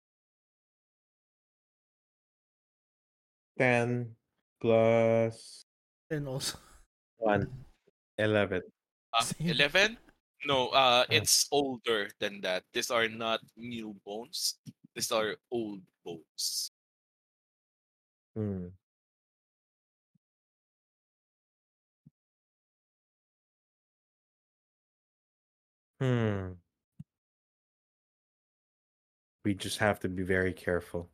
[3.59, 4.15] 10
[4.61, 5.65] plus
[6.09, 6.57] 10 also.
[7.17, 7.47] 1
[8.17, 8.61] 11
[9.13, 9.97] uh, 11
[10.47, 12.63] no uh it's older than that.
[12.73, 14.59] These are not new bones.
[14.95, 16.71] These are old bones.
[18.35, 18.67] Hmm.
[25.99, 26.55] Hmm.
[29.45, 31.07] We just have to be very careful.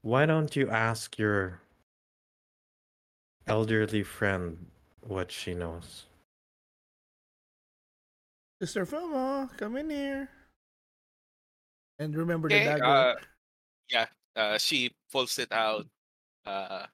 [0.00, 1.60] Why don't you ask your
[3.46, 4.66] elderly friend
[5.06, 6.06] what she knows?
[8.62, 10.28] Sister Filma, come in here.
[11.98, 12.86] And remember the Okay, dagger.
[12.86, 13.14] uh,
[13.90, 15.86] yeah, uh, she pulls it out.
[16.46, 16.86] Uh,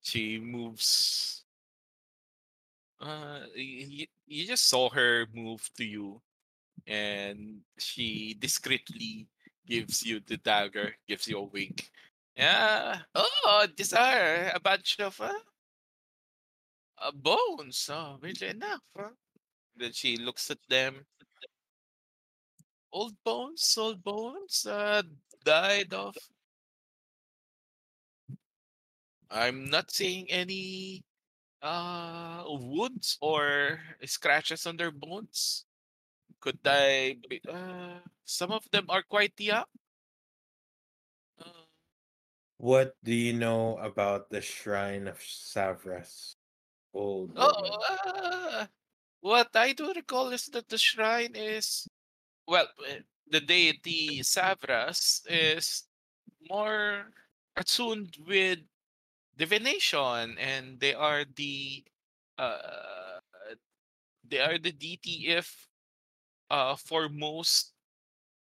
[0.00, 1.44] she moves.
[3.00, 6.22] Uh, you, you just saw her move to you,
[6.86, 9.28] and she discreetly
[9.66, 11.90] gives you the dagger, gives you a wink.
[12.36, 13.00] Yeah.
[13.14, 15.32] Oh, these are a bunch of uh,
[16.98, 17.90] uh, bones.
[17.92, 18.80] Oh, really enough.
[18.96, 19.10] Huh?
[19.76, 21.06] Then she looks at them.
[22.92, 24.66] Old bones, old bones.
[24.66, 25.02] Uh,
[25.44, 26.16] died off.
[29.30, 31.04] I'm not seeing any
[31.62, 35.65] uh wounds or scratches on their bones.
[36.46, 37.18] Could I?
[37.28, 39.66] Be, uh, some of them are quite young.
[41.42, 41.66] Uh,
[42.58, 46.36] What do you know about the Shrine of Savras?
[46.94, 47.50] Old Oh,
[48.06, 48.66] uh,
[49.20, 51.88] what I do recall is that the shrine is,
[52.46, 55.84] well, eh, the deity Savras is
[56.48, 57.10] more
[57.56, 58.60] attuned with
[59.36, 61.84] divination, and they are the,
[62.38, 63.18] uh,
[64.22, 65.68] they are the deity if,
[66.50, 67.72] uh, for most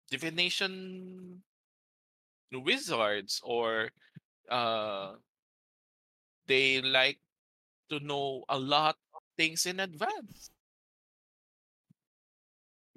[0.09, 1.43] divination
[2.51, 3.89] wizards or,
[4.49, 5.15] uh,
[6.47, 7.19] they like
[7.89, 10.49] to know a lot of things in advance.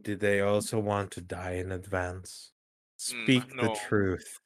[0.00, 2.52] Did they also want to die in advance?
[2.98, 4.38] Mm, Speak the truth.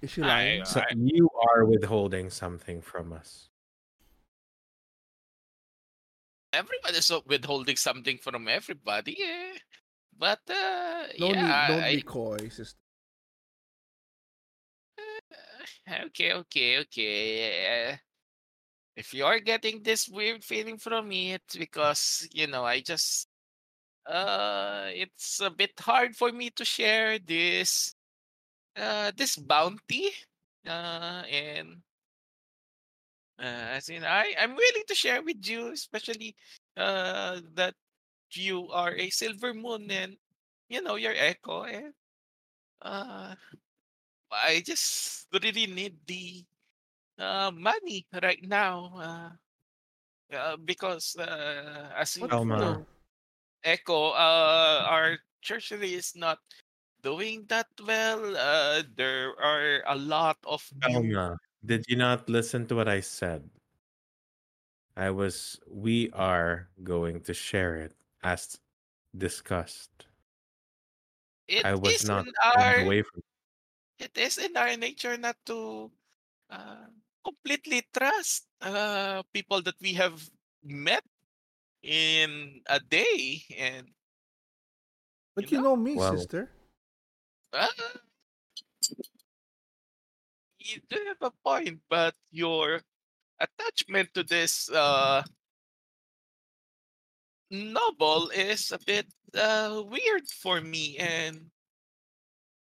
[0.00, 0.64] Is she I- lying?
[0.64, 3.48] So I- you are withholding something from us.
[7.00, 9.16] So- withholding something from everybody.
[9.22, 9.58] eh.
[10.16, 12.78] But uh, no yeah, need, don't I, be coy, sister.
[15.88, 17.92] uh, okay, okay, okay.
[17.92, 17.96] uh,
[18.96, 23.28] If you're getting this weird feeling from me, it's because you know I just
[24.06, 27.94] uh, it's a bit hard for me to share this
[28.76, 30.10] uh this bounty
[30.66, 31.82] uh and
[33.38, 36.36] uh, as in I I'm willing to share with you, especially
[36.76, 37.74] uh that
[38.32, 40.16] you are a silver moon and
[40.68, 41.94] you know your echo and
[42.82, 43.34] uh
[44.32, 46.44] I just really need the
[47.18, 48.92] uh money right now.
[48.96, 49.30] Uh,
[50.34, 52.56] uh because uh as you Elma.
[52.56, 52.86] know.
[53.64, 56.38] Echo, uh our treasury is not
[57.02, 58.36] doing that well.
[58.36, 63.48] Uh there are a lot of Elma, did you not listen to what I said?
[64.96, 65.58] I was.
[65.66, 68.58] We are going to share it as
[69.16, 70.06] discussed.
[71.48, 73.22] it I was is not in our away from.
[73.98, 75.90] it is in our nature not to
[76.50, 76.86] uh,
[77.24, 80.22] completely trust uh, people that we have
[80.62, 81.04] met
[81.82, 83.88] in a day and
[85.34, 86.50] But you you know know me, Well- sister.
[87.52, 87.66] uh,
[90.68, 92.80] you do have a point but your
[93.40, 95.22] attachment to this uh,
[97.50, 101.50] novel is a bit uh, weird for me and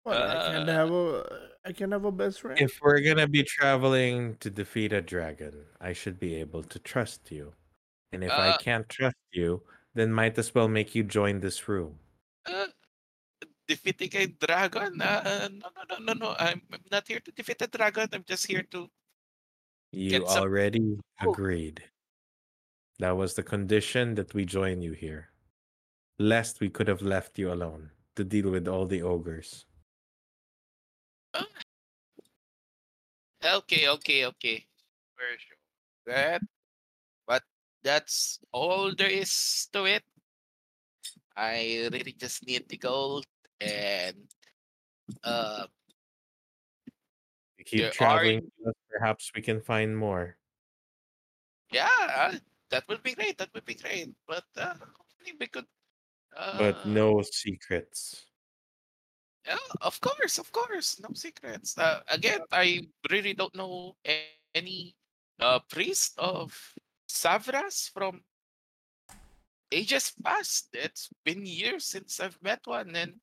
[0.03, 0.21] What?
[0.21, 2.61] I can Uh, have a I can have a best friend.
[2.61, 7.33] If we're gonna be traveling to defeat a dragon, I should be able to trust
[7.33, 7.55] you.
[8.13, 11.69] And if I Uh, can't trust you, then might as well make you join this
[11.69, 12.01] room.
[12.47, 12.67] uh,
[13.71, 17.63] defeating a dragon uh, no no no no no I'm, I'm not here to defeat
[17.63, 18.91] a dragon i'm just here to
[19.95, 21.31] You some- already Oh.
[21.35, 21.83] agreed.
[23.03, 25.35] That was the condition that we join you here.
[26.23, 29.67] Lest we could have left you alone to deal with all the ogres.
[33.43, 34.57] Okay, okay, okay.
[35.17, 35.59] Sure.
[36.07, 36.41] That,
[37.27, 37.43] but
[37.83, 39.33] that's all there is
[39.73, 40.05] to it.
[41.37, 43.25] I really just need the gold
[43.61, 44.17] and
[45.25, 45.67] uh
[47.59, 48.51] We keep There are- traveling,
[48.89, 50.37] perhaps we can find more.
[51.71, 52.35] yeah, uh,
[52.71, 53.37] that would be great.
[53.39, 54.11] That would be great.
[54.27, 55.67] But uh hopefully we could
[56.37, 58.27] uh But no secrets.
[59.47, 61.77] Yeah, of course, of course, no secrets.
[61.77, 63.97] Uh, again, I really don't know
[64.55, 64.95] any
[65.41, 66.53] uh, priest of
[67.09, 68.21] Savras from
[69.73, 70.69] ages past.
[70.77, 73.17] It's been years since I've met one, and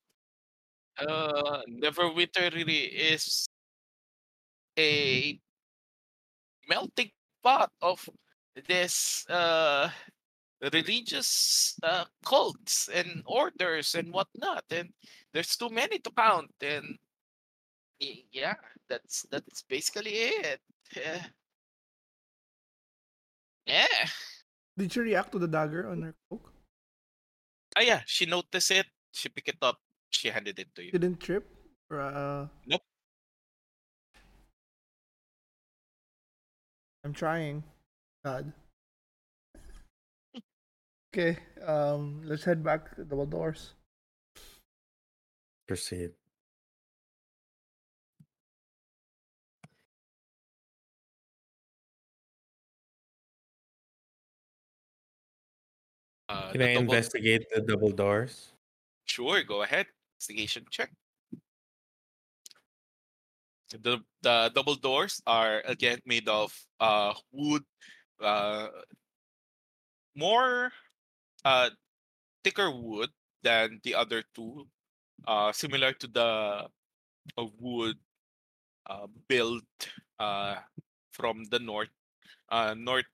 [0.99, 3.47] uh, Neverwinter really is
[4.77, 5.39] a
[6.69, 7.11] melting
[7.43, 8.09] pot of
[8.67, 9.89] this uh,
[10.61, 14.89] religious uh, cults and orders and whatnot, and
[15.33, 16.51] there's too many to count.
[16.61, 16.97] And
[18.31, 18.55] yeah,
[18.89, 20.59] that's that's basically it.
[20.95, 21.25] Yeah.
[23.65, 24.07] Yeah.
[24.77, 26.53] Did she react to the dagger on her cloak?
[27.77, 28.87] Oh yeah, she noticed it.
[29.11, 29.77] She picked it up.
[30.09, 30.91] She handed it to you.
[30.91, 31.47] She didn't trip?
[31.89, 32.47] Or, uh...
[32.65, 32.81] Nope.
[37.03, 37.63] I'm trying.
[38.25, 38.51] God.
[41.15, 43.73] Okay, um, let's head back to the double doors.
[45.67, 46.11] Proceed.
[56.29, 58.51] Uh, Can I double- investigate the double doors?
[59.05, 59.87] Sure, go ahead.
[60.17, 60.89] Investigation check.
[63.69, 67.63] The the double doors are again made of uh wood,
[68.21, 68.69] uh
[70.15, 70.71] more
[71.45, 71.69] uh
[72.43, 73.09] thicker wood
[73.43, 74.67] than the other two,
[75.27, 76.67] uh similar to the
[77.37, 77.97] uh, wood
[78.87, 79.65] uh built
[80.19, 80.57] uh
[81.11, 81.89] from the north
[82.49, 83.05] uh north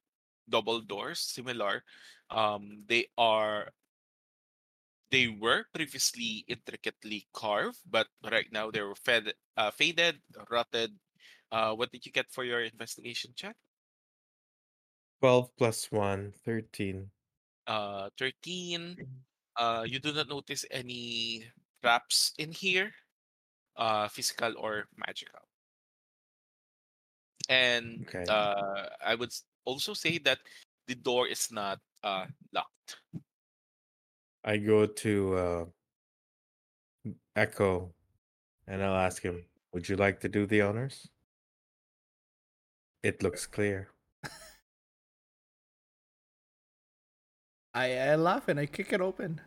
[0.49, 1.83] double doors similar
[2.31, 3.71] um they are
[5.13, 10.99] they were previously intricately carved, but right now they were fed, uh, faded, rotted.
[11.51, 13.55] Uh, what did you get for your investigation check?
[15.19, 17.11] 12 plus 1, 13.
[17.67, 18.99] Uh, 13.
[19.55, 21.45] Uh, you do not notice any
[21.81, 22.93] traps in here,
[23.77, 25.41] uh, physical or magical.
[27.49, 28.25] And Okay.
[28.27, 29.33] uh, I would
[29.65, 30.39] also say that
[30.87, 32.97] the door is not uh, locked.
[34.45, 35.65] I go to uh,
[37.35, 37.93] Echo
[38.67, 41.09] and I'll ask him, Would you like to do the honors?
[43.03, 43.89] It looks clear.
[47.73, 49.41] I, I laugh and I kick it open.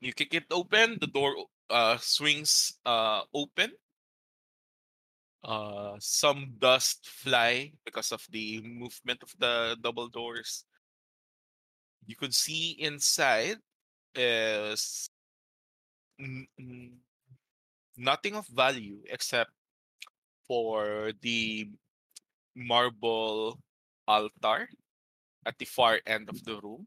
[0.00, 3.72] You kick it open, the door uh swings uh open.
[5.42, 10.64] Uh some dust fly because of the movement of the double doors.
[12.06, 13.58] You could see inside
[14.14, 15.08] is
[16.18, 17.00] n- n-
[17.96, 19.50] nothing of value except
[20.46, 21.68] for the
[22.56, 23.60] marble
[24.06, 24.68] altar
[25.46, 26.86] at the far end of the room.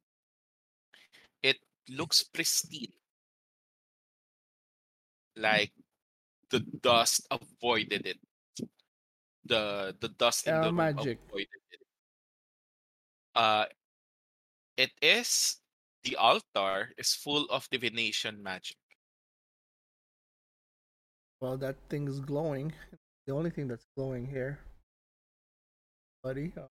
[1.41, 1.57] It
[1.89, 2.93] looks pristine.
[5.36, 5.72] Like
[6.49, 8.20] the dust avoided it.
[9.45, 11.20] The the dust in the room magic.
[11.28, 11.82] avoided it.
[13.36, 13.65] Uh
[14.78, 15.57] it is
[16.03, 18.78] the altar is full of divination magic.
[21.41, 22.73] Well, that thing is glowing.
[23.28, 24.57] The only thing that's glowing here,
[26.23, 26.53] buddy.
[26.55, 26.61] uh,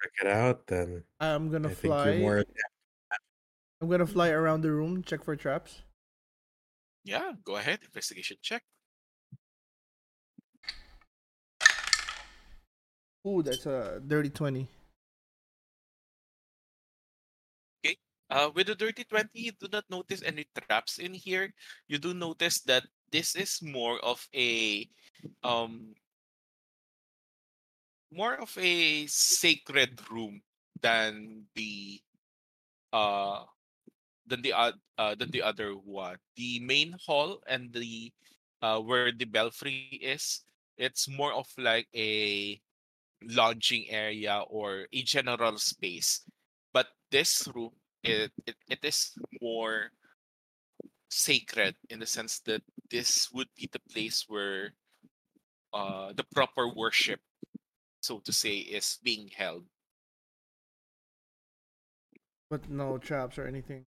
[0.00, 1.02] Check it out then.
[1.18, 2.10] I'm gonna I think fly.
[2.12, 2.44] you're more
[3.82, 5.82] I'm gonna fly around the room, check for traps.
[7.02, 8.62] Yeah, go ahead, investigation check.
[13.26, 14.68] Ooh, that's a dirty twenty.
[18.34, 21.54] Uh, with the dirty 20, you do not notice any traps in here.
[21.86, 22.82] You do notice that
[23.12, 24.90] this is more of a
[25.44, 25.94] um
[28.10, 30.42] more of a sacred room
[30.82, 32.00] than the
[32.92, 33.44] uh
[34.26, 36.18] than the oth- uh than the other one.
[36.36, 38.12] The main hall and the
[38.62, 40.42] uh where the belfry is,
[40.78, 42.60] it's more of like a
[43.22, 46.22] lodging area or a general space.
[46.72, 47.72] But this room
[48.04, 49.90] it, it, it is more
[51.10, 54.72] sacred in the sense that this would be the place where
[55.72, 57.20] uh, the proper worship,
[58.00, 59.64] so to say, is being held.
[62.50, 63.86] But no traps or anything.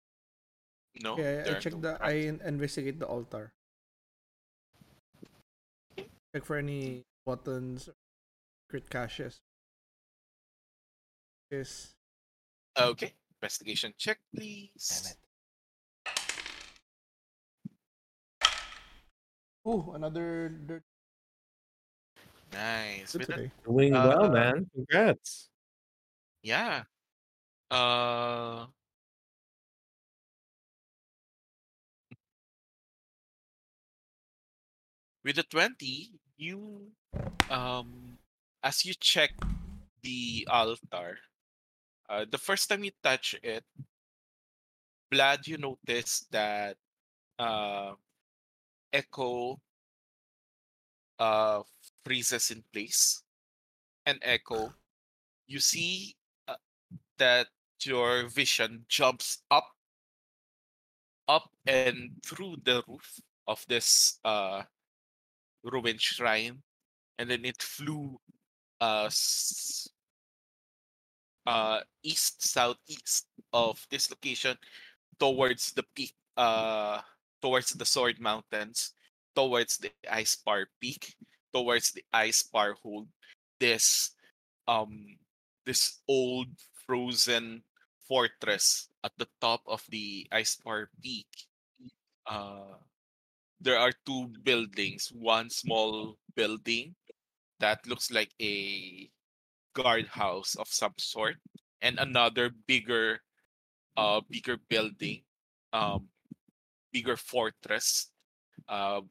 [1.02, 1.88] No, Okay, I- I check no the.
[1.96, 2.04] traps.
[2.04, 3.52] I in- investigate the altar.
[6.34, 7.88] Check for any buttons,
[8.68, 9.40] crit caches.
[11.50, 11.94] Yes.
[12.78, 15.16] Okay, investigation check, please.
[19.66, 20.82] Ooh, another dirt.
[22.52, 23.12] Nice.
[23.12, 23.50] Good that- today.
[23.66, 24.70] doing well, Uh, man.
[24.74, 25.50] Congrats.
[26.42, 26.84] yeah.
[27.70, 28.66] Uh,
[35.24, 36.90] with the 20, you
[37.50, 38.18] um
[38.62, 39.30] as you check
[40.02, 41.18] the altar,
[42.12, 43.64] uh, the first time you touch it,
[45.10, 46.76] Blaidd, you notice that
[47.38, 47.92] uh,
[48.92, 49.58] Echo
[51.18, 51.62] uh,
[52.04, 53.22] freezes in place.
[54.04, 54.74] And Echo,
[55.46, 56.14] you see
[56.48, 56.56] uh,
[57.16, 57.46] that
[57.82, 59.68] your vision jumps up,
[61.28, 64.62] up and through the roof of this uh,
[65.64, 66.62] ruined shrine,
[67.18, 68.18] and then it flew
[68.80, 69.08] uh,
[71.46, 74.56] uh, east southeast of this location
[75.18, 77.00] towards the peak, uh,
[77.40, 78.94] towards the Sword Mountains,
[79.34, 81.14] towards the Icespire Peak,
[81.52, 83.08] towards the Icespire Hold.
[83.60, 84.10] This,
[84.66, 85.16] um,
[85.64, 86.48] this old
[86.86, 87.62] frozen
[88.08, 91.26] fortress at the top of the Icespire Peak.
[92.26, 92.78] Uh,
[93.60, 95.12] there are two buildings.
[95.14, 96.94] One small building
[97.60, 99.08] that looks like a
[99.74, 101.36] guardhouse of some sort,
[101.80, 103.20] and another bigger
[103.96, 105.22] uh bigger building
[105.72, 106.08] um
[106.92, 108.10] bigger fortress.
[108.68, 109.02] Uh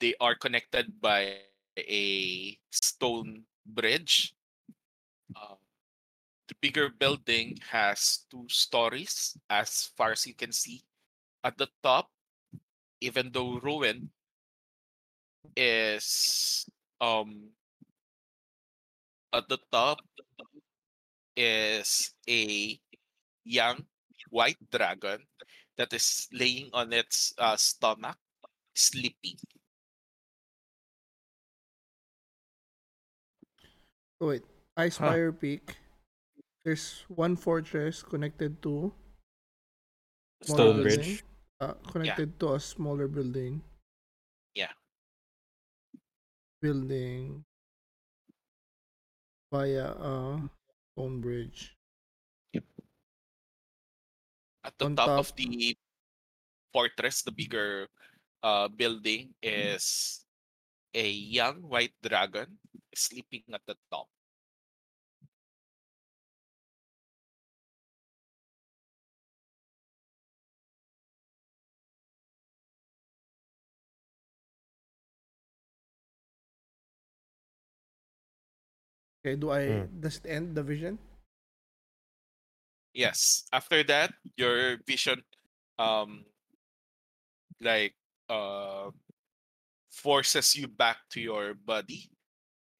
[0.00, 1.38] they are connected by
[1.78, 4.34] a stone bridge.
[5.34, 5.56] Uh,
[6.48, 10.84] the bigger building has two stories as far as you can see
[11.44, 12.10] at the top
[13.00, 14.10] even though ruined
[15.56, 16.66] is
[17.00, 17.50] um
[19.36, 20.00] at the top
[21.36, 22.80] is a
[23.44, 23.84] young
[24.32, 25.20] white dragon
[25.76, 28.16] that is laying on its uh, stomach,
[28.74, 29.36] sleeping.
[34.20, 34.44] Oh, wait.
[34.76, 35.32] Ice Huh.
[35.38, 35.76] Peak.
[36.64, 38.92] There's one fortress connected to
[40.42, 41.24] Stone Bridge.
[41.60, 43.62] Uh, connected to a smaller building.
[44.52, 44.72] Yeah.
[46.60, 47.45] Building
[49.56, 50.36] via a
[50.92, 51.72] stone bridge.
[54.60, 55.20] At the top, top.
[55.24, 55.78] of the
[56.74, 57.88] fortress, the bigger
[58.42, 60.26] uh, building is
[60.92, 62.58] a young white dragon
[62.92, 64.10] sleeping at the top.
[79.26, 79.90] Okay, do I Hmm.
[79.90, 80.98] does it end the vision?
[82.94, 83.44] Yes.
[83.52, 85.22] After that, your vision,
[85.78, 86.24] um,
[87.60, 87.94] like,
[88.28, 88.90] uh,
[89.90, 92.10] forces you back to your body,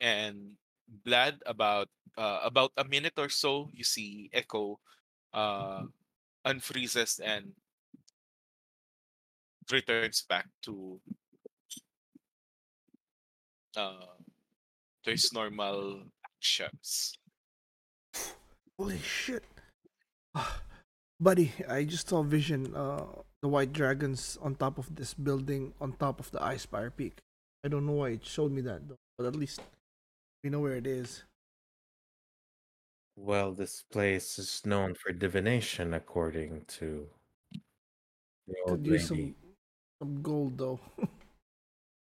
[0.01, 0.57] and
[0.88, 4.80] blood about uh, about a minute or so, you see Echo,
[5.32, 5.84] uh,
[6.47, 7.53] unfreezes and
[9.70, 11.01] returns back to
[13.76, 14.16] uh
[15.05, 16.05] to his normal
[16.41, 17.18] actions.
[18.78, 19.45] Holy shit.
[21.20, 23.07] Buddy, I just saw vision uh
[23.43, 27.20] the white dragons on top of this building on top of the ice spire peak.
[27.64, 29.61] I don't know why it showed me that though, but at least
[30.45, 31.24] we know where it is.
[33.16, 37.11] Well, this place is known for divination, according to
[38.47, 39.32] the old Could use lady.
[39.32, 39.37] some
[40.01, 40.80] some gold though.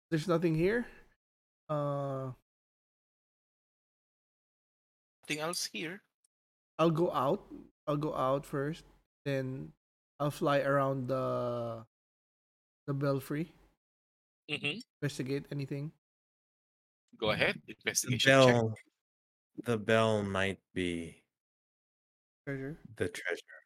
[0.09, 0.87] There's nothing here.
[1.69, 2.31] Uh
[5.29, 6.01] Nothing else here.
[6.81, 7.45] I'll go out.
[7.85, 8.81] I'll go out first.
[9.29, 9.69] Then
[10.17, 11.85] I'll fly around the
[12.89, 13.53] the belfry.
[14.49, 15.93] hmm Investigate anything.
[17.21, 17.61] Go ahead.
[17.69, 18.33] The Investigation check.
[18.41, 18.73] bell,
[19.69, 21.21] the bell might be
[22.49, 22.81] Treasure.
[22.97, 23.59] the treasure.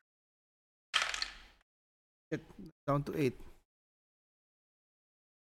[2.28, 2.43] Get
[2.84, 3.39] down to eight.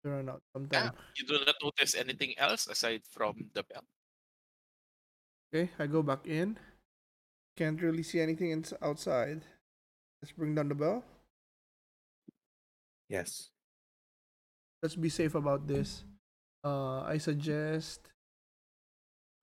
[0.05, 0.93] Run out sometime.
[0.93, 3.81] Yeah, you do not notice anything else aside from the bell.
[5.53, 6.57] Okay, I go back in.
[7.55, 9.43] Can't really see anything ins- outside.
[10.21, 11.03] Let's bring down the bell.
[13.09, 13.51] Yes.
[14.81, 16.03] Let's be safe about this.
[16.63, 18.01] Uh, I suggest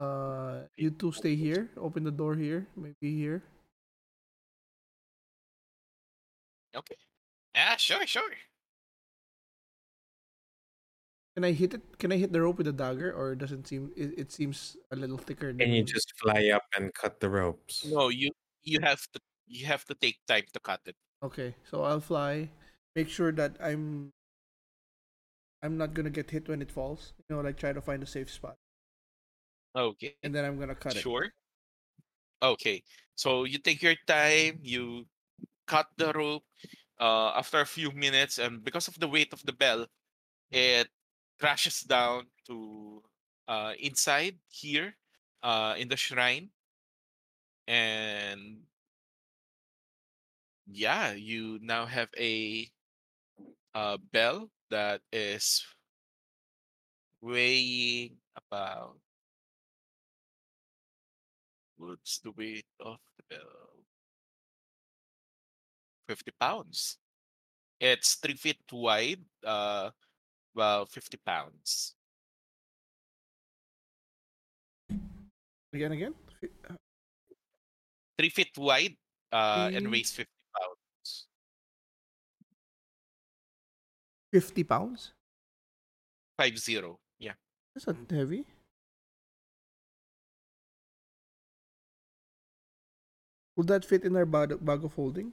[0.01, 1.71] uh you two stay here.
[1.77, 2.67] Open the door here.
[2.77, 3.43] Maybe here.
[6.75, 6.97] Okay.
[7.55, 8.31] Yeah, sure, sure.
[11.39, 11.83] Can I hit it?
[12.03, 14.75] Can I hit the rope with a dagger, or it doesn't seem it, it seems
[14.91, 15.55] a little thicker?
[15.55, 17.87] Can you just fly up and cut the ropes?
[17.87, 18.35] No, you
[18.67, 20.97] you have to you have to take time to cut it.
[21.23, 22.51] Okay, so I'll fly.
[22.97, 24.11] Make sure that I'm
[25.63, 27.15] I'm not gonna get hit when it falls.
[27.31, 28.59] You know, like try to find a safe spot,
[29.79, 30.19] Okay.
[30.27, 31.07] and then I'm gonna cut it.
[31.07, 31.31] Sure.
[32.43, 32.83] Okay.
[33.15, 35.07] So you take your time, you
[35.71, 36.43] cut the rope.
[36.99, 39.87] Uh, after a few minutes, and because of the weight of the bell,
[40.51, 40.91] it
[41.39, 43.03] crashes down to
[43.47, 44.97] uh, inside here
[45.43, 46.51] uh, in the shrine.
[47.67, 48.63] And
[50.67, 52.69] yeah, you now have a
[53.75, 55.65] uh, bell that is
[57.21, 58.97] weighing about
[61.77, 63.85] what's the weight of the bell?
[66.09, 66.99] 50 pounds.
[67.81, 69.91] It's three feet wide, uh,
[70.55, 71.95] well, 50 pounds.
[75.73, 76.15] Again, again.
[76.69, 76.75] Uh,
[78.19, 78.97] Three feet wide,
[79.33, 79.93] uh, and Mm.
[79.93, 81.29] weighs 50 pounds.
[84.33, 85.13] Fifty pounds.
[86.37, 86.99] Five zero.
[87.19, 87.35] Yeah.
[87.75, 88.45] That's not heavy.
[93.57, 95.33] Would that fit in our bag, bag of holding?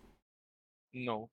[0.93, 1.29] No.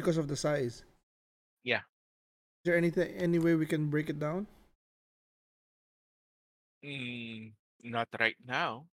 [0.00, 0.80] Because of the size.
[1.60, 1.84] Yeah.
[1.84, 4.48] Is there anything any way we can break it down?
[6.80, 7.52] Mm,
[7.84, 8.88] not right now.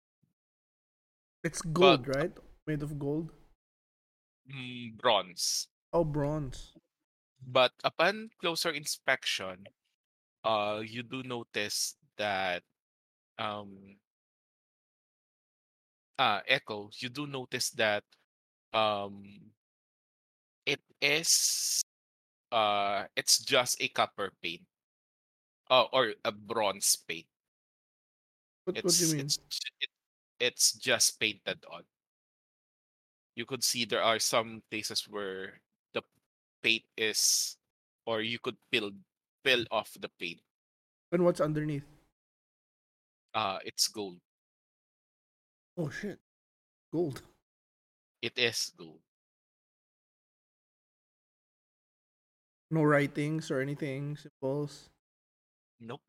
[1.47, 2.35] It's gold, right?
[2.67, 3.31] Made of gold.
[4.51, 5.71] Mm, bronze.
[5.95, 6.75] Oh, bronze.
[7.39, 9.71] But upon closer inspection,
[10.43, 12.67] uh, you do notice that
[13.39, 14.03] um,
[16.19, 18.03] uh, Echo, you do notice that
[18.75, 19.55] um,
[21.01, 21.83] is
[22.53, 24.63] uh, it's just a copper paint,
[25.71, 27.27] uh, or a bronze paint.
[28.65, 29.21] What, what It's do you mean?
[29.27, 29.39] it's
[29.81, 29.91] it,
[30.41, 31.83] it's just painted on.
[33.37, 35.61] You could see there are some places where
[35.95, 36.03] the
[36.63, 37.57] paint is,
[38.07, 38.93] or you could peel
[39.45, 40.41] peel off the paint.
[41.13, 41.85] And what's underneath?
[43.35, 44.19] Uh, it's gold.
[45.77, 46.19] Oh shit.
[46.93, 47.23] Gold.
[48.21, 49.01] It is gold.
[52.71, 54.91] No writings or anything, symbols.
[55.81, 56.01] Nope.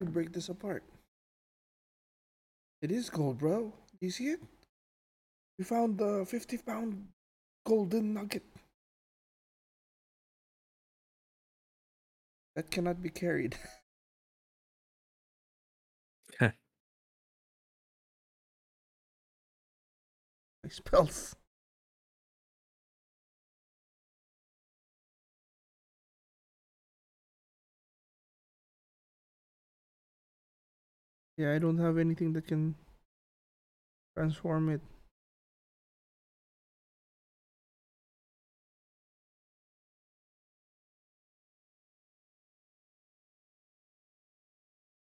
[0.00, 0.82] We break this apart.
[2.80, 3.72] It is gold, bro.
[4.00, 4.40] You see it?
[5.58, 7.08] We found the 50 pound
[7.66, 8.44] golden nugget.
[12.56, 13.56] That cannot be carried.
[16.40, 16.52] My
[20.68, 21.36] spells.
[31.40, 32.74] Yeah, I don't have anything that can
[34.14, 34.82] transform it.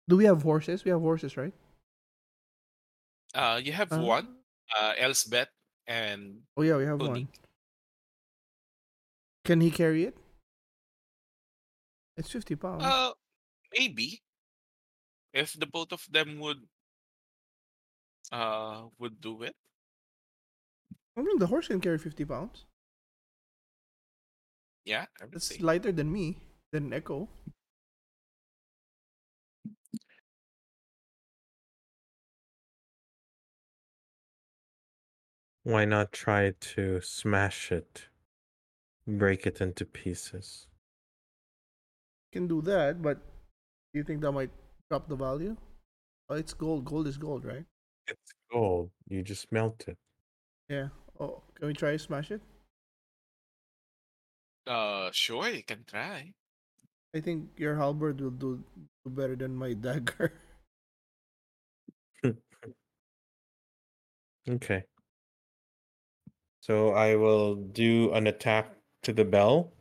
[0.06, 0.84] Do we have horses?
[0.84, 1.52] We have horses, right?
[3.34, 4.36] Uh, you have Uh, one,
[4.78, 5.50] uh, Elsbeth
[5.88, 7.26] and Oh yeah, we have Tony.
[7.26, 7.28] one.
[9.44, 10.16] Can he carry it?
[12.16, 12.84] It's fifty pounds.
[12.84, 13.10] Uh,
[13.76, 14.22] maybe
[15.32, 16.68] if the both of them would
[18.32, 19.54] uh would do it.
[21.16, 22.64] I mean, the horse can carry fifty pounds.
[24.84, 25.58] Yeah, I would It's say.
[25.60, 27.28] lighter than me, than Echo.
[35.62, 38.08] Why not try to smash it?
[39.06, 40.68] Break it into pieces.
[42.32, 43.18] Can do that, but
[43.92, 44.50] do you think that might
[44.90, 45.56] drop the value?
[46.28, 46.84] Oh, it's gold.
[46.86, 47.66] Gold is gold, right?
[48.06, 48.90] It's gold.
[49.08, 49.98] You just melt it.
[50.68, 50.88] Yeah.
[51.20, 52.40] Oh, can we try to smash it?
[54.66, 56.32] Uh, sure, you can try.
[57.14, 58.64] I think your halberd will do,
[59.04, 60.32] do better than my dagger.
[64.48, 64.84] Okay.
[66.60, 69.72] So I will do an attack to the bell.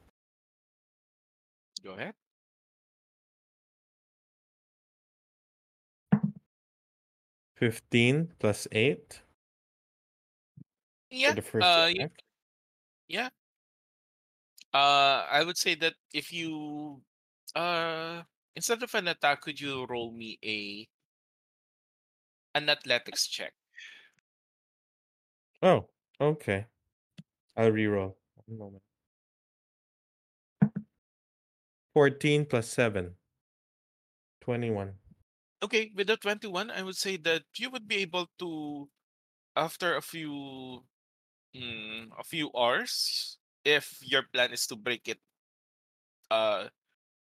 [1.83, 2.13] Go ahead.
[7.57, 9.21] Fifteen plus eight
[11.09, 11.29] Yeah.
[11.29, 12.23] for the first uh, y- attack.
[13.07, 13.29] yeah.
[14.73, 17.01] Uh, I would say that if you
[17.55, 18.23] uh
[18.55, 20.87] instead of an attack, could you roll me a
[22.55, 23.53] an athletics check?
[25.61, 25.89] Oh,
[26.19, 26.65] okay.
[27.57, 28.15] I'll reroll.
[28.47, 28.83] One moment.
[31.93, 33.17] Fourteen plus seven.
[34.39, 34.97] Twenty-one.
[35.63, 38.89] Okay, with the 21, I would say that you would be able to,
[39.55, 40.85] after a few,
[41.55, 45.21] mm, a few hours, if your plan is to break it,
[46.31, 46.69] uh,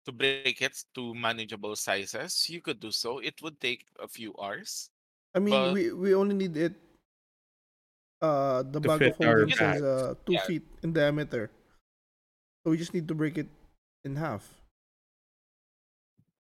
[0.06, 3.20] to break it to manageable sizes, you could do so.
[3.20, 4.92] It would take a few hours.
[5.36, 6.74] I mean, But- we we only need it.
[8.22, 10.48] Uh, the To bag of our holding says uh two Yeah.
[10.48, 11.52] feet in diameter,
[12.64, 13.48] so we just need to break it
[14.04, 14.62] in half.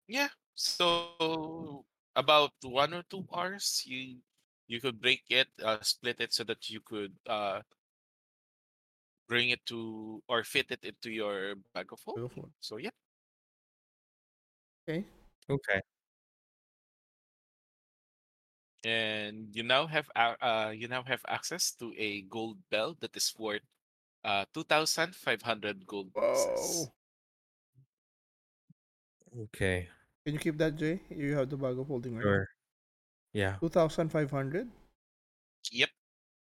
[0.08, 0.28] Yeah.
[0.56, 1.84] So
[2.16, 4.20] about one or two hours, you
[4.66, 7.62] you could break it, uh, split it so that you could uh
[9.28, 12.38] bring it to or fit it into your bag of Bag holding.
[12.38, 12.50] of.
[12.60, 12.90] So yeah.
[14.88, 15.04] Okay.
[15.48, 15.80] Okay.
[18.84, 23.16] and you now have ac- uh you now have access to a gold bell that
[23.16, 23.62] is worth
[24.24, 26.90] uh 2500 gold pieces.
[26.92, 26.92] Whoa.
[29.44, 29.88] Okay.
[30.26, 30.98] Can you keep that, Jay?
[31.08, 32.22] You have the bag of holding, right?
[32.26, 32.48] Sure.
[33.32, 33.56] Yeah.
[33.62, 34.66] Two thousand five hundred.
[35.70, 35.90] yep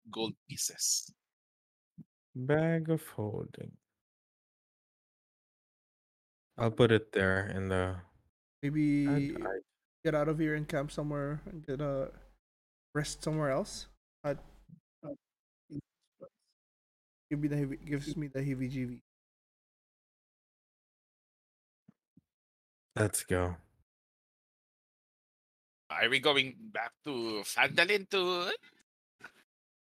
[0.09, 1.13] gold pieces
[2.35, 3.71] Bag of holding.
[6.57, 7.95] I'll put it there in the.
[8.61, 9.59] Maybe I- I-
[10.05, 12.09] get out of here and camp somewhere and get a
[12.93, 13.87] rest somewhere else.
[14.23, 14.37] At,
[15.05, 15.17] at
[17.29, 19.01] give me the heavy, gives me the heebie-jeebie.
[22.95, 23.55] let's go.
[25.91, 28.51] Are we going back to Phandalin to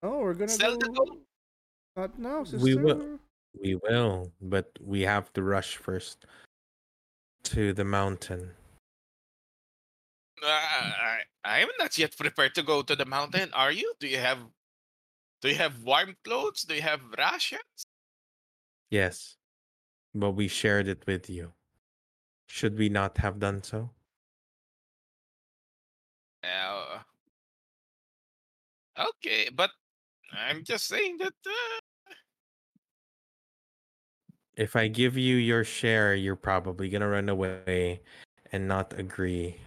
[0.04, 1.20] Oh, we're gonna sell the gold
[1.96, 2.64] Not now, sister.
[2.64, 3.20] We will.
[3.60, 6.26] We will, but we have to rush first
[7.44, 8.52] to the mountain.
[10.44, 14.08] uh, I, I am not yet prepared to go to the mountain are you do
[14.08, 14.38] you have
[15.42, 17.88] do you have warm clothes do you have rations
[18.92, 19.38] Yes,
[20.14, 21.54] but we shared it with you.
[22.48, 23.90] Should we not have done so?
[26.46, 27.00] Uh,
[29.10, 29.72] okay but
[30.34, 31.80] i'm just saying that uh,
[34.58, 38.02] If I give you your share, you're probably gonna run away
[38.52, 39.60] and not agree.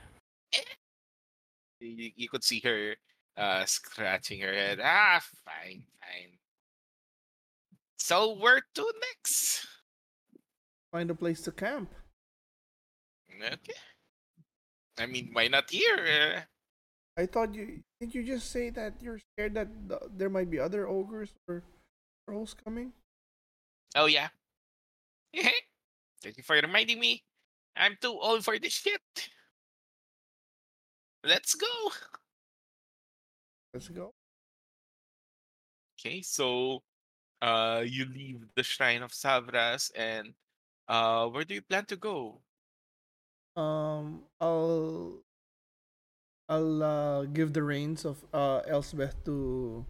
[1.80, 2.96] you, you could see her
[3.36, 4.80] uh scratching her head.
[4.82, 6.38] Ah, fine, fine.
[7.98, 9.66] So where to next?
[10.90, 11.92] Find a place to camp.
[13.36, 13.76] Okay.
[14.98, 16.48] I mean, why not here?
[17.18, 20.60] I thought you did you just say that you're scared that th- there might be
[20.60, 21.64] other ogres or
[22.26, 22.92] trolls coming?
[23.96, 24.28] oh yeah.
[26.22, 27.22] Thank you for reminding me.
[27.76, 29.02] I'm too old for this shit.
[31.24, 31.90] Let's go.
[33.74, 34.14] Let's go.
[35.98, 36.82] Okay, so
[37.42, 40.34] uh you leave the shrine of Savras and
[40.88, 42.40] uh where do you plan to go?
[43.56, 45.18] Um, I'll
[46.48, 49.84] I'll uh, give the reins of uh Elsbeth to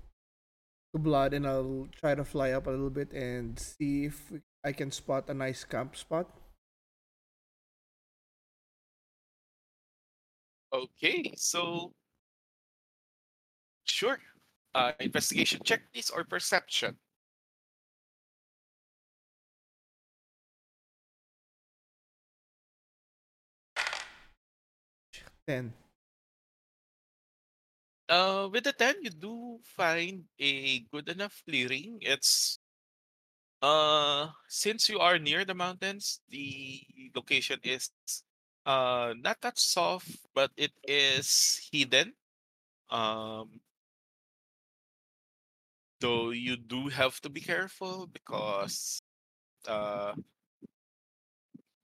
[0.95, 4.33] to Blaidd, and I'll try to fly up a little bit and see if
[4.65, 6.29] I can spot a nice camp spot.
[10.73, 11.93] Okay, so
[13.85, 14.19] sure.
[14.75, 16.97] Uh, investigation check, please, or perception.
[25.47, 25.73] Ten.
[28.09, 31.99] Uh, with the 10, you do find a good enough clearing.
[32.03, 32.59] It's
[33.63, 36.81] uh since you are near the mountains, the
[37.15, 37.91] location is
[38.67, 42.15] uh not that soft, but it is hidden.
[42.91, 43.61] Um
[46.01, 49.03] so you do have to be careful because
[49.69, 50.15] uh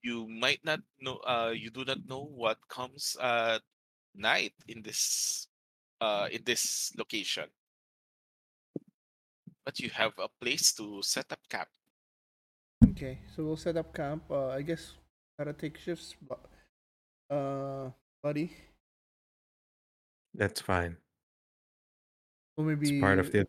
[0.02, 3.62] you might not know uh you do not know what comes at
[4.14, 5.48] night in this
[6.00, 7.44] uh in this location
[9.64, 11.68] but you have a place to set up camp
[12.90, 14.22] Okay, so we'll set up camp.
[14.30, 14.94] Uh, I guess
[15.38, 16.40] gotta take shifts, but
[17.34, 17.90] uh,
[18.22, 18.52] buddy.
[20.34, 20.96] That's fine.
[22.56, 23.46] Or maybe It's part of the.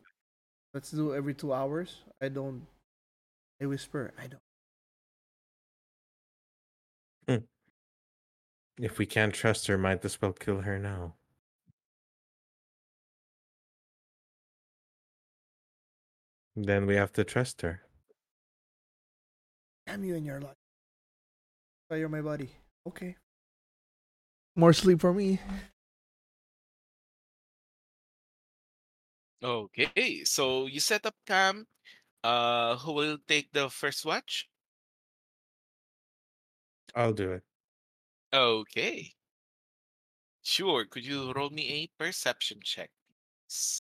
[0.74, 2.02] let's do every two hours.
[2.22, 2.66] I don't.
[3.62, 4.14] I whisper.
[4.18, 4.42] I don't.
[8.78, 11.16] If we can't trust her, might as well kill her now.
[16.56, 17.82] Then we have to trust her.
[19.88, 20.56] Damn you and your luck.
[21.90, 22.50] But you're my buddy.
[22.88, 23.16] Okay.
[24.56, 25.40] More sleep for me.
[29.46, 31.68] okay so you set up camp
[32.24, 34.50] uh who will take the first watch
[36.96, 37.44] I'll do it.
[38.34, 39.14] okay
[40.42, 42.90] sure could you roll me a perception check
[43.46, 43.85] please?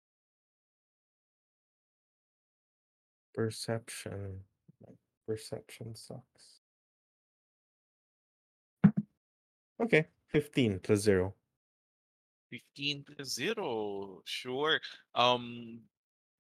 [3.37, 4.41] Perception.
[5.27, 6.61] Perception sucks.
[9.79, 11.35] Okay, 15 plus 0.
[12.49, 14.79] 15 to 0 sure
[15.13, 15.81] um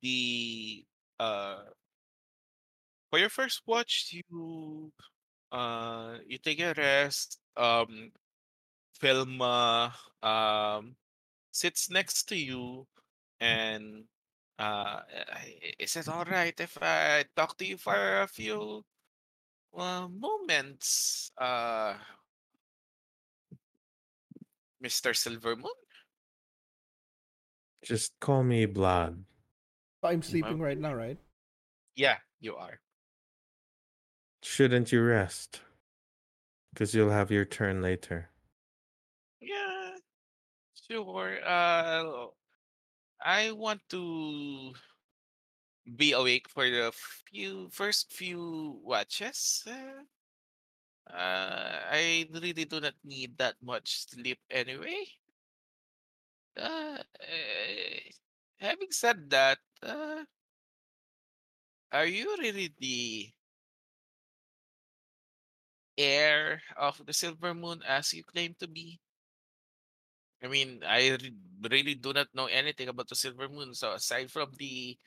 [0.01, 0.85] the
[1.19, 1.63] uh
[3.09, 4.91] for your first watch you
[5.51, 8.09] uh you take a rest um
[9.03, 9.91] Filma
[10.23, 10.95] um
[11.51, 12.87] sits next to you
[13.41, 14.05] and
[14.59, 15.01] uh
[15.33, 18.83] i- is it all right if I talk to you for a few
[19.77, 21.93] uh, moments uh
[24.83, 25.13] Mr.
[25.13, 25.73] Silvermoon
[27.83, 29.23] Just call me Blaidd.
[30.03, 31.17] I'm sleeping right now, right?
[31.95, 32.79] yeah you are
[34.43, 35.61] Shouldn't you rest?
[36.73, 38.29] Because you'll have your turn later.
[39.41, 39.97] Yeah,
[40.89, 41.39] sure.
[41.43, 42.27] Uh,
[43.23, 44.73] I want to
[45.95, 46.91] be awake for the
[47.31, 49.63] few first few watches.
[49.67, 50.03] Uh,
[51.09, 55.05] uh, I really do not need that much sleep anyway.
[56.57, 58.11] Uh, eh,
[58.59, 60.23] having said that, uh,
[61.91, 63.31] are you really the
[65.97, 68.99] heir of the Silver Moon as you claim to be?
[70.43, 71.35] I mean, I re-
[71.69, 73.73] really do not know anything about the Silver Moon.
[73.73, 74.97] So aside from the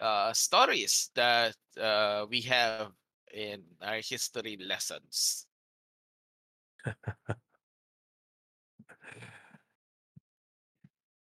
[0.00, 2.92] uh, stories that uh, we have
[3.32, 5.46] in our history lessons,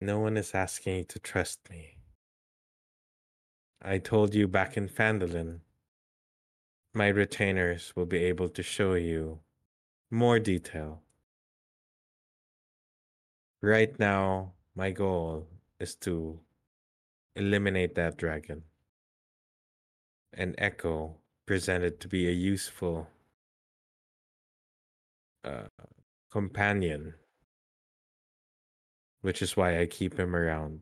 [0.00, 1.98] No one is asking you to trust me.
[3.82, 5.60] I told you back in Phandalin,
[6.94, 9.40] my retainers will be able to show you
[10.10, 11.02] more detail.
[13.62, 15.46] Right now, my goal
[15.78, 16.40] is to
[17.36, 18.62] eliminate that dragon.
[20.32, 23.08] And Echo presented to be a useful
[25.44, 25.68] uh,
[26.30, 27.14] companion,
[29.20, 30.80] which is why I keep him around.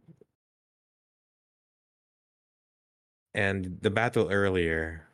[3.35, 5.09] And the battle earlier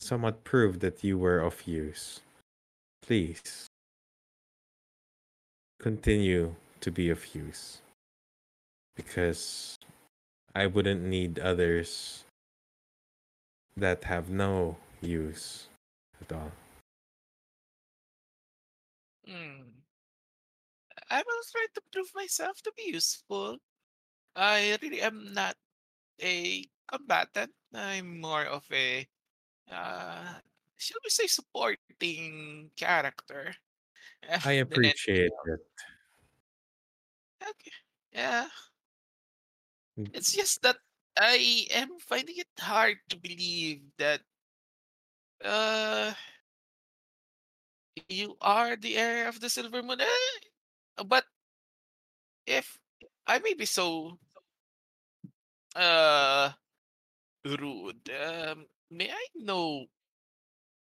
[0.00, 2.20] somewhat proved that you were of use.
[3.02, 3.68] Please
[5.80, 7.80] continue to be of use
[8.94, 9.78] because
[10.54, 12.24] I wouldn't need others
[13.76, 15.68] that have no use
[16.20, 16.52] at all.
[19.26, 19.82] hmm,
[21.10, 23.58] I will try to prove myself to be useful.
[24.36, 25.56] I really am not
[26.22, 27.52] a combatant.
[27.74, 29.06] I'm more of a,
[29.70, 30.34] uh,
[30.78, 33.54] shall we say, supporting character.
[34.44, 35.60] I appreciate it.
[37.42, 37.72] Okay.
[38.12, 38.48] Yeah.
[39.98, 40.10] Mm.
[40.14, 40.76] It's just that
[41.18, 44.22] I am finding it hard to believe that
[45.44, 46.12] uh
[48.08, 50.00] you are the heir of the Silver Moon.
[50.00, 50.38] Eh,
[51.04, 51.24] but
[52.46, 52.78] if
[53.26, 54.18] I may be so
[55.74, 56.52] Uh,
[57.44, 58.10] rude.
[58.10, 59.86] Um, may I know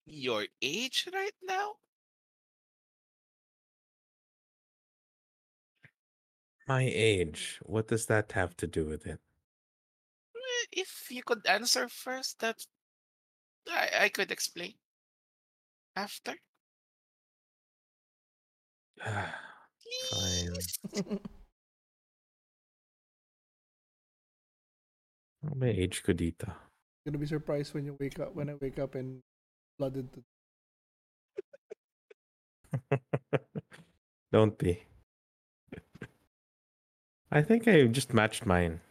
[0.06, 1.76] your age right now?
[6.70, 7.58] My age.
[7.66, 9.18] What does that have to do with it?
[10.38, 12.62] Eh, If you could answer first, that
[13.68, 14.76] I, I could explain
[15.96, 16.36] after.
[19.02, 19.34] Fine.
[19.82, 20.78] Please.
[25.42, 26.46] Ano may age ko dito?
[27.02, 29.24] You're gonna be surprised when you wake up when I wake up and
[29.80, 30.22] flooded to
[34.36, 34.84] Don't be.
[37.32, 38.82] I think I just matched mine.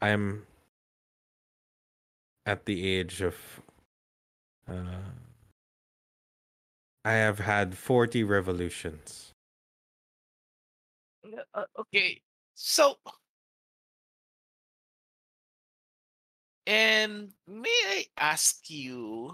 [0.00, 0.46] I'm
[2.46, 3.36] at the age of.
[4.68, 5.12] Uh,
[7.04, 9.32] I have had 40 revolutions.
[11.54, 12.22] Uh, okay.
[12.54, 12.96] So,
[16.66, 19.32] and may I ask you,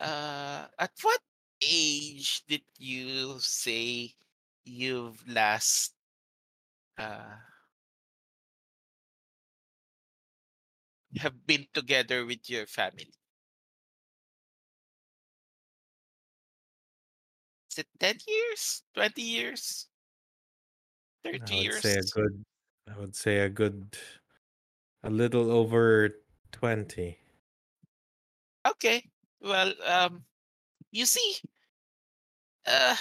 [0.00, 1.20] uh, at what
[1.62, 4.12] age did you say
[4.64, 5.99] you've last uh,
[11.18, 13.12] have been together with your family?
[17.70, 18.82] Is it 10 years?
[18.92, 19.88] 20 years?
[21.24, 21.84] 30 I would years?
[21.84, 22.44] say a good.
[22.88, 23.96] I would say a good.
[25.02, 27.20] A little over 20.
[28.66, 29.10] Okay.
[29.40, 30.24] Well, um,
[30.92, 31.36] you see,
[32.66, 32.96] uh,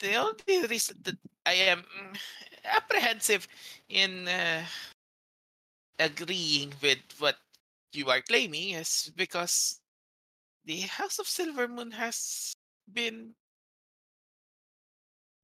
[0.00, 1.18] the only reason that
[1.50, 2.16] I am mm,
[2.64, 3.48] apprehensive
[3.88, 4.62] in uh,
[5.98, 7.38] agreeing with what
[7.92, 9.80] you are claiming is because
[10.64, 12.54] the House of Silver Moon has
[12.92, 13.34] been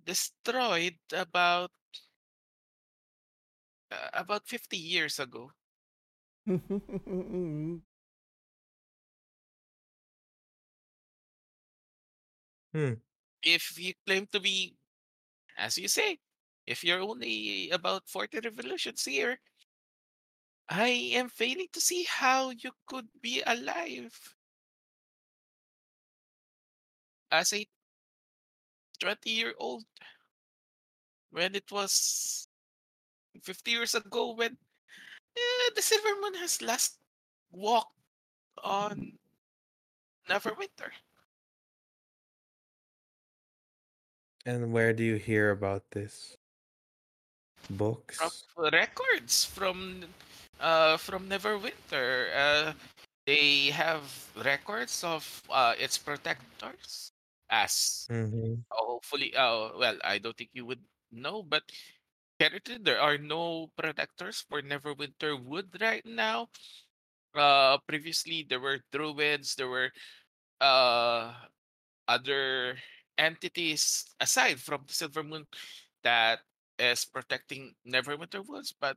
[0.05, 1.73] destroyed about
[3.91, 5.51] uh, about 50 years ago.
[12.73, 12.95] Hmm.
[13.43, 14.77] If you claim to be,
[15.57, 16.19] as you say,
[16.67, 19.41] if you're only about 40 revolutions here,
[20.69, 24.37] I am failing to see how you could be alive
[27.31, 27.67] as a
[29.01, 29.85] 20 year old
[31.31, 32.49] when it was
[33.43, 34.57] 50 years ago when
[35.37, 36.99] eh, the Silver Moon has last
[37.51, 37.95] walked
[38.65, 39.19] on
[40.29, 40.93] Neverwinter.
[44.47, 46.38] And where do you hear about this?
[48.16, 48.47] From Books?
[48.72, 50.05] records from
[50.61, 52.30] uh from Neverwinter.
[52.34, 52.72] Uh
[53.26, 54.05] they have
[54.36, 57.12] records of uh its protectors
[57.51, 60.82] as hmm hopefully uh well I don't think you would
[61.12, 61.64] know but
[62.40, 66.49] currently there are no protectors for Neverwinter Wood right now.
[67.34, 69.92] Uh previously there were druids, there were
[70.61, 71.34] uh
[72.09, 72.78] other
[73.19, 75.47] entities aside from the Silver Moon
[76.03, 76.41] that
[76.79, 78.97] is protecting Neverwinter Woods, but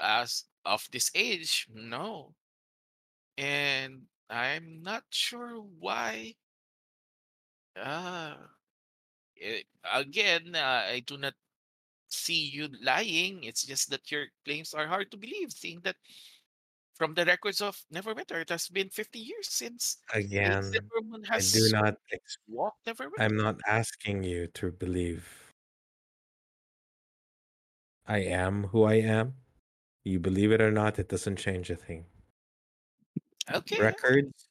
[0.00, 2.34] as of this age, no.
[3.36, 6.34] And I'm not sure why.
[7.76, 8.34] Uh,
[9.40, 11.34] eh, again, uh, I do not
[12.08, 13.44] see you lying.
[13.44, 15.96] It's just that your claims are hard to believe, seeing that
[17.02, 20.70] from the records of Neverwinter, it has been 50 years since Again,
[21.02, 21.96] Moon I do not.
[22.12, 23.18] Ex- walked Neverwinter.
[23.18, 25.26] I'm not asking you to believe.
[28.06, 29.34] I am who I am.
[30.04, 32.04] You believe it or not, it doesn't change a thing.
[33.52, 33.80] Okay.
[33.80, 34.46] Records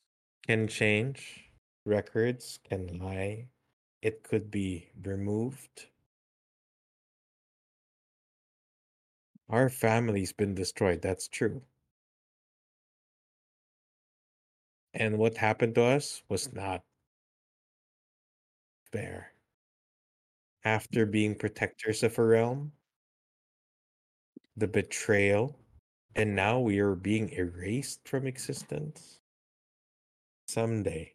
[0.46, 1.48] can change.
[1.86, 3.48] Records can lie.
[4.02, 5.88] It could be removed.
[9.50, 11.02] Our family's been destroyed.
[11.02, 11.62] That's true.
[14.94, 16.84] And what happened to us was not
[18.92, 19.32] fair.
[20.64, 21.12] After mm-hmm.
[21.12, 22.74] being protectors of a realm,
[24.58, 25.58] the betrayal,
[26.16, 29.20] and now we are being erased from existence.
[30.48, 31.14] Someday,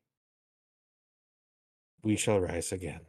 [2.03, 3.03] we shall rise again.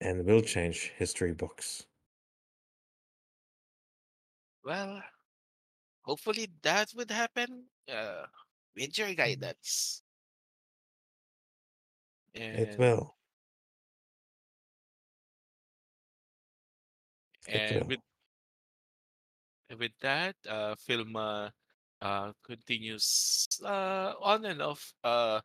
[0.00, 1.86] And will change history books.
[4.64, 5.02] Well,
[6.08, 8.24] hopefully that would happen uh,
[8.74, 10.02] with your guidance.
[12.54, 13.16] It And, will.
[17.46, 17.86] It and will.
[17.88, 18.00] with
[19.78, 21.50] with that, uh, Filma
[22.00, 25.40] uh, continues uh, on and off uh,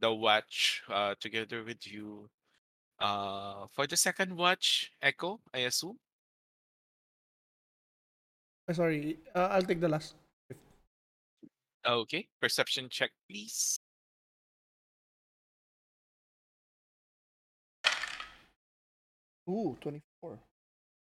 [0.00, 2.30] the watch uh, together with you.
[3.00, 5.98] Uh, for the second watch, Echo, I assume.
[8.68, 10.14] Uh, sorry, uh, I'll take the last.
[11.84, 13.78] Okay, perception check, please.
[19.48, 20.38] Ooh, 24.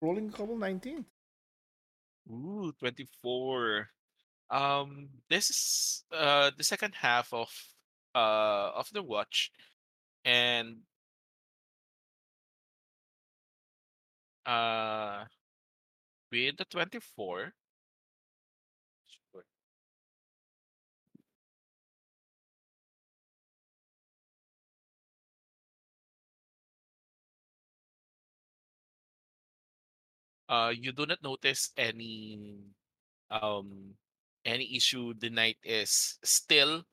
[0.01, 1.05] Rolling a couple 19.
[2.31, 3.89] Ooh, 24.
[4.49, 7.49] Um, this is uh the second half of
[8.13, 9.51] uh of the watch,
[10.23, 10.77] and
[14.45, 15.25] uh
[16.31, 17.53] with the 24.
[30.47, 32.61] Uh, you do not notice any
[33.31, 33.95] um
[34.45, 36.83] any issue the night is still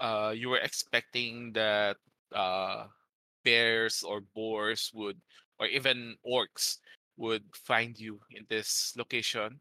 [0.00, 1.96] uh you were expecting that
[2.34, 2.86] uh
[3.44, 5.20] bears or boars would
[5.60, 6.78] or even orcs
[7.16, 9.60] would find you in this location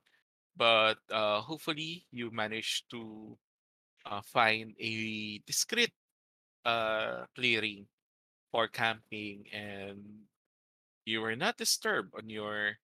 [0.55, 3.37] but uh hopefully you managed to
[4.05, 5.91] uh, find a discreet
[6.65, 7.85] uh clearing
[8.51, 9.99] for camping and
[11.05, 12.77] you were not disturbed on your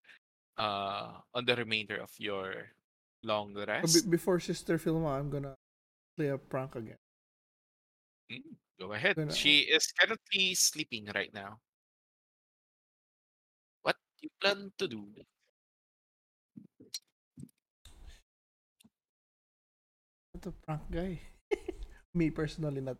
[0.57, 2.67] uh on the remainder of your
[3.23, 5.55] long Uh, rest be- before Sister Filma, I'm gonna
[6.17, 6.97] play a prank again.
[8.31, 8.43] Mm,
[8.79, 9.15] Go ahead.
[9.15, 11.59] Gonna- She is currently sleeping right now.
[14.21, 15.13] You plan to do?
[20.31, 21.21] What a prank guy.
[22.15, 22.97] Me personally, not.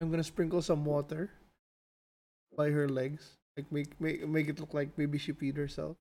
[0.00, 1.30] I'm gonna sprinkle some water
[2.56, 5.96] by her legs, like make make make it look like maybe she peed herself.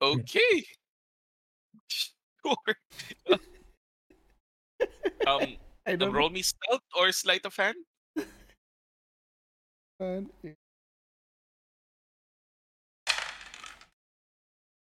[0.00, 0.64] Okay.
[1.88, 2.56] Sure.
[5.26, 7.76] um, uh, roll me stealth or sleight of hand.
[10.00, 10.30] And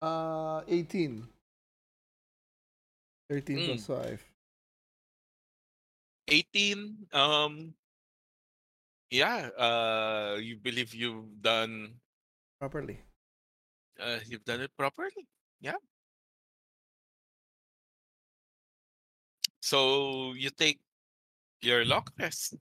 [0.01, 1.27] uh, 18.
[3.29, 4.25] 13 plus 5.
[6.29, 6.97] 18.
[7.13, 7.75] Um,
[9.11, 9.51] yeah.
[9.59, 11.95] Uh, you believe you've done
[12.61, 12.99] Properly.
[13.99, 15.27] uh, you've done it properly.
[15.61, 15.79] Yeah.
[19.71, 20.81] So you take
[21.62, 22.57] your long rest,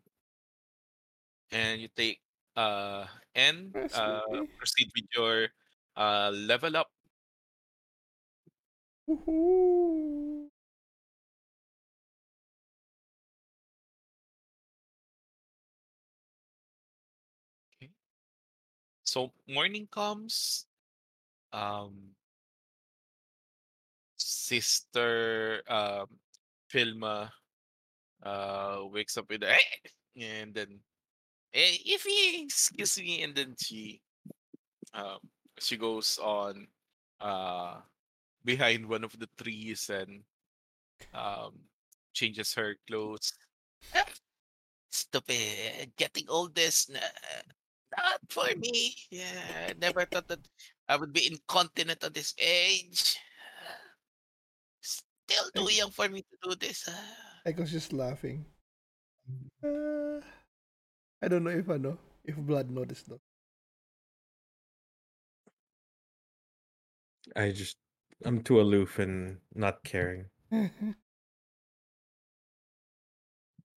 [1.51, 2.21] and you take
[2.55, 3.05] uh
[3.35, 4.21] and uh
[4.57, 5.47] proceed with your
[5.97, 6.91] uh level up.
[9.07, 10.49] Woohoo!
[19.03, 20.67] So morning comes.
[21.51, 22.15] Um,
[24.17, 26.07] sister um
[26.71, 27.29] Filma
[28.23, 29.55] uh wakes up with a
[30.19, 30.79] and then
[31.53, 34.01] if he excuse me and then she
[34.93, 35.19] um
[35.59, 36.67] she goes on
[37.21, 37.79] uh
[38.45, 40.23] behind one of the trees and
[41.13, 41.53] um
[42.13, 43.33] changes her clothes.
[43.95, 44.05] Ah,
[44.91, 48.95] stupid getting all this not for me.
[49.09, 50.45] Yeah never thought that
[50.89, 53.17] i would be incontinent at this age
[55.29, 56.89] still too young for me to do this.
[57.45, 58.45] I was just laughing.
[59.63, 60.21] Uh,
[61.21, 63.21] I don't know if I know if Blaidd noticed though.
[67.35, 67.77] I just
[68.25, 70.25] I'm too aloof and not caring.
[70.51, 70.67] Uh,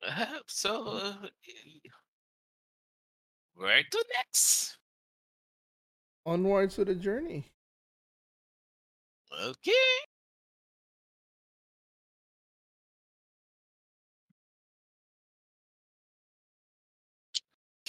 [0.47, 1.15] so, uh,
[3.55, 4.79] where to next?
[6.25, 7.53] Onwards to the journey.
[9.33, 10.12] Okay.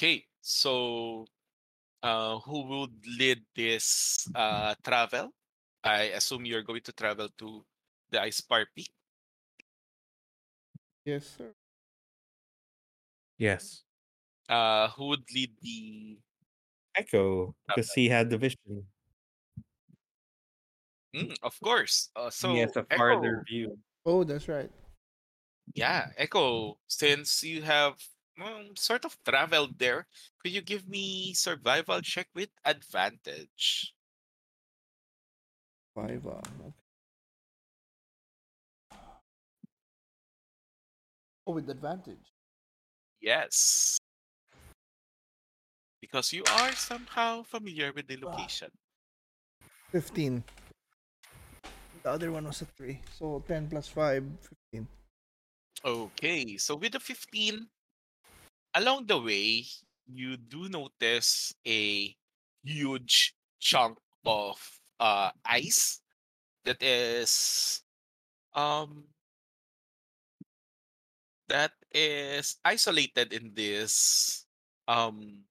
[0.04, 1.24] Okay, so
[2.04, 5.32] uh, who would lead this uh, travel?
[5.82, 7.64] I assume you're going to travel to
[8.12, 8.91] the Icespire Peak.
[11.06, 11.56] Yes, sir.
[13.38, 13.84] Yes.
[14.49, 16.20] Uh, who would lead the?
[16.97, 18.84] Echo, because he had the vision.
[21.16, 22.10] Mm, of course.
[22.14, 23.80] Uh, so he has a Echo, farther view.
[24.06, 24.70] Oh, that's right.
[25.74, 26.76] yeah, Echo.
[26.89, 27.95] Since you have
[28.42, 30.08] um, sort of traveled there,
[30.42, 33.94] could you give me survival check with advantage?
[35.96, 36.26] Five.
[36.26, 36.74] Uh, okay.
[41.46, 42.32] Oh, with advantage.
[43.22, 43.98] Yes.
[46.02, 48.70] Because you are somehow familiar with the location.
[49.92, 50.44] 15.
[52.04, 53.00] The other one was a 3.
[53.18, 54.24] So 10 plus 5,
[54.72, 54.88] 15.
[55.86, 57.68] Okay, so with the 15,
[58.76, 59.66] along the way,
[60.08, 62.16] you do notice a
[62.64, 64.58] huge chunk of
[65.00, 66.02] uh, ice
[66.66, 67.82] that is
[68.54, 69.06] um
[71.48, 74.46] that is isolated in this
[74.88, 75.44] um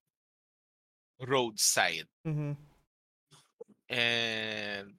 [1.21, 2.53] roadside Mm-hmm.
[3.89, 4.95] and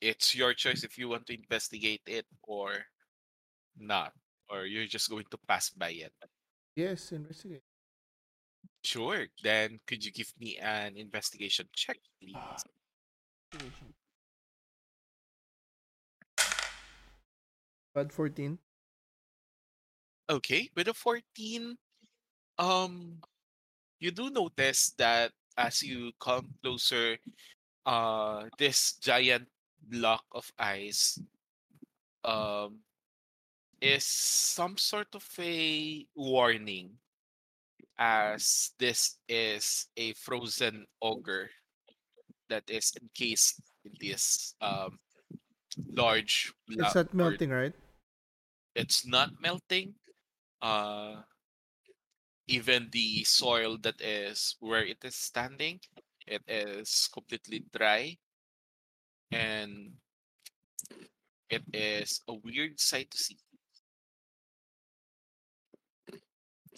[0.00, 2.86] it's your choice if you want to investigate it or
[3.78, 4.12] not
[4.50, 6.12] or you're just going to pass by it
[6.76, 7.62] Yes, investigate.
[8.82, 12.36] sure then could you give me an investigation check please
[13.52, 13.94] Investigation.
[17.94, 18.58] Bad 14.
[20.30, 21.76] okay with a 14
[22.58, 23.20] um
[24.00, 27.16] you do notice that as you come closer
[27.86, 29.46] uh this giant
[29.88, 31.20] block of ice
[32.24, 32.80] um
[33.80, 36.98] is some sort of a warning
[37.98, 41.50] as this is a frozen ogre
[42.48, 44.98] that is encased in this um
[45.94, 47.74] large It's not melting, right?
[48.74, 49.94] it's not melting
[50.62, 51.22] uh
[52.46, 55.80] even the soil that is where it is standing
[56.26, 58.16] it is completely dry
[59.30, 59.92] and
[61.50, 63.38] it is a weird sight to see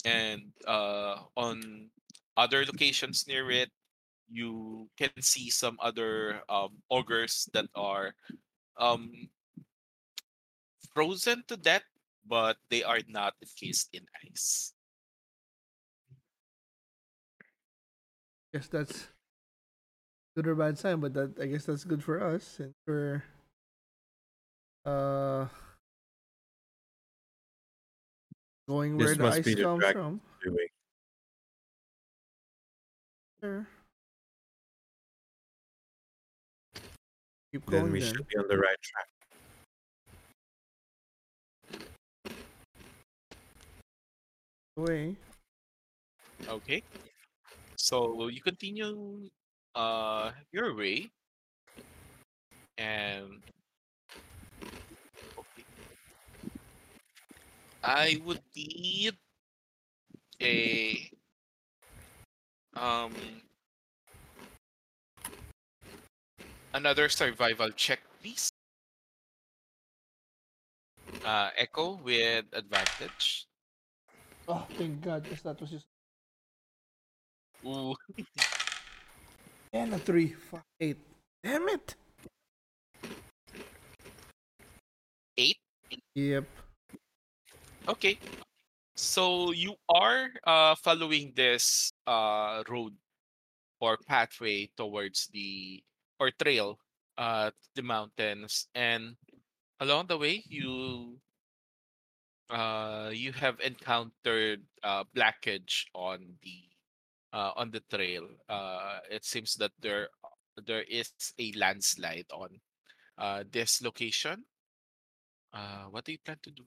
[0.05, 1.89] and uh on
[2.37, 3.69] other locations near it
[4.29, 8.13] you can see some other um ogres that are
[8.79, 9.09] um
[10.93, 11.83] frozen to death
[12.27, 14.73] but they are not encased in ice.
[18.53, 19.07] Guess that's
[20.35, 23.23] good or bad sign, but that I guess that's good for us and we're
[24.85, 25.47] uh
[28.67, 29.93] going where This the must ice be comes dragon.
[29.93, 30.21] from.
[30.43, 30.67] Doing.
[33.41, 33.67] Sure.
[37.51, 38.13] Keep Then going we then.
[38.13, 39.07] should be on the right track.
[44.77, 45.15] Away.
[46.47, 46.83] Okay.
[47.77, 49.29] So you continue
[49.75, 51.09] uh your way
[52.77, 53.41] and
[57.87, 59.15] I would need
[60.43, 61.09] a
[62.75, 63.15] um
[66.73, 68.51] another survival check please.
[71.23, 73.47] Uh echo with advantage.
[74.49, 75.87] Oh, thank God, because that was just
[77.65, 77.95] Ooh,
[79.73, 80.99] and a three, fuck eight.
[81.41, 81.95] Damn it.
[85.37, 85.57] eight.
[86.15, 86.66] Yep.
[87.87, 88.19] Okay.
[88.95, 92.95] So you are uh following this uh road
[93.81, 95.83] or pathway towards the
[96.19, 96.79] or trail
[97.17, 99.17] uh the mountains and
[99.81, 101.19] along the way you
[102.49, 106.59] uh you have encountered uh blackage on the
[107.33, 108.27] uh on the trail.
[108.49, 110.09] Uh it seems that there
[110.65, 112.49] there is a landslide on
[113.17, 114.45] uh this location.
[115.51, 116.63] Uh what do you plan to do?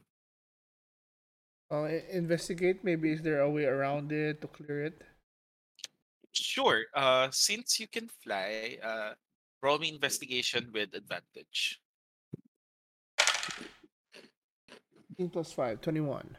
[1.70, 2.82] Uh, investigate.
[2.82, 5.02] Maybe is there a way around it to clear it?
[6.32, 6.82] Sure.
[6.94, 9.14] Uh, since you can fly, uh,
[9.62, 11.80] roll me investigation with advantage.
[15.20, 16.36] 15 plus 5, 21.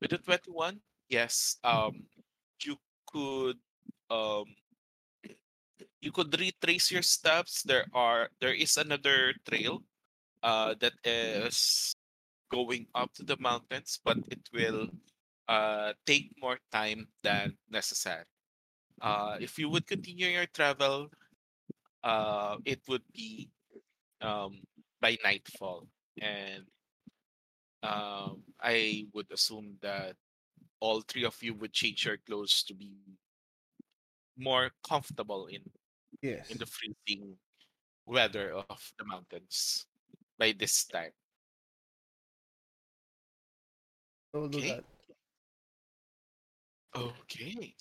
[0.00, 0.78] With a twenty-one,
[1.08, 1.56] yes.
[1.64, 2.06] Um,
[2.62, 2.76] you
[3.10, 3.58] could
[4.10, 4.44] um,
[6.00, 7.62] you could retrace your steps.
[7.62, 9.82] There are there is another trail,
[10.42, 11.94] uh, that is
[12.50, 14.88] going up to the mountains, but it will
[15.48, 18.24] uh take more time than necessary.
[19.00, 21.10] Uh, if you would continue your travel,
[22.04, 23.50] uh, it would be
[24.20, 24.62] um,
[25.00, 25.88] by nightfall,
[26.20, 26.66] and
[27.82, 30.16] um, I would assume that
[30.80, 32.96] all three of you would change your clothes to be
[34.36, 35.62] more comfortable in
[36.22, 36.48] Yes.
[36.50, 37.38] in the freezing
[38.06, 39.86] weather of the mountains
[40.38, 41.12] by this time.
[44.32, 44.68] So we'll do Okay.
[44.76, 44.84] that.
[46.96, 47.74] Okay.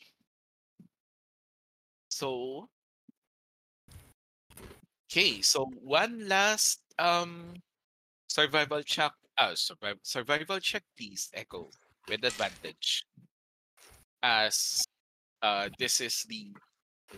[2.10, 2.70] So
[5.12, 7.54] okay, so one last um
[8.30, 11.70] survival check uh survival survival check please, Echo,
[12.08, 13.06] with advantage.
[14.24, 14.84] As
[15.42, 16.52] uh this is the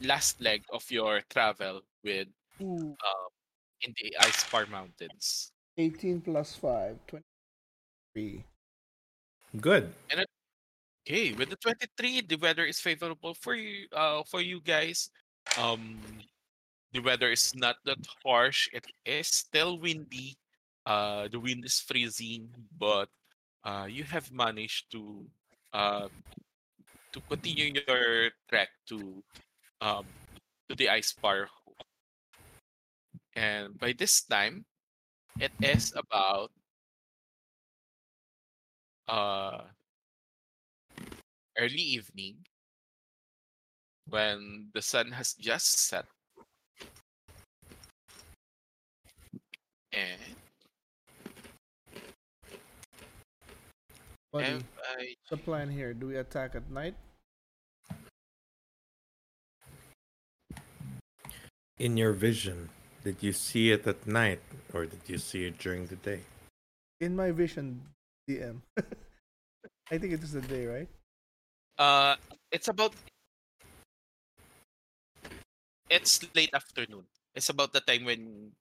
[0.02, 2.28] last leg of your travel with
[2.62, 3.30] Ooh, um
[3.82, 5.52] in the Icespire Mountains.
[5.78, 8.44] 18 plus 5, 23.
[9.58, 9.94] Good.
[11.08, 15.10] Okay, with the 23, the weather is favorable for you uh for you guys.
[15.58, 15.98] Um
[16.94, 18.70] the weather is not that harsh.
[18.74, 20.38] It is still windy.
[20.86, 23.10] Uh the wind is freezing, but
[23.66, 25.26] uh you have managed to
[25.74, 26.10] uh
[27.14, 29.24] to continue your trek to
[29.82, 30.06] um
[30.70, 31.48] to the Icespire.
[33.36, 34.66] And by this time,
[35.40, 36.52] it is about
[39.10, 39.66] uh
[41.58, 42.38] early evening
[44.08, 46.06] when the sun has just set
[49.92, 50.22] and
[54.32, 55.92] Buddy, I what's the plan here?
[55.94, 56.94] Do we attack at night?
[61.80, 62.70] In your vision,
[63.04, 64.42] did you see it at night
[64.72, 66.22] or did you see it during the day?
[67.02, 67.82] In my vision,
[68.30, 68.62] DM.
[69.92, 70.88] I think it is the day, right?
[71.80, 72.16] uh
[72.52, 72.94] it's about
[75.90, 77.04] it's late afternoon.
[77.36, 78.52] It's about the time when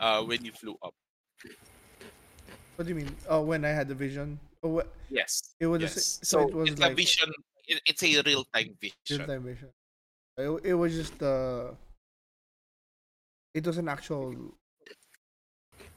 [0.00, 0.94] uh when you flew up.
[2.76, 3.14] What do you mean?
[3.28, 4.38] Oh, when I had the vision.
[4.62, 4.88] Oh, what?
[5.10, 5.54] Yes.
[5.60, 5.94] It was yes.
[5.94, 7.30] sa- so it was it's like- a vision
[7.68, 8.98] it, it's a real time vision.
[9.10, 9.70] Real time vision.
[10.38, 11.70] It, it was just uh
[13.54, 14.34] It was an actual.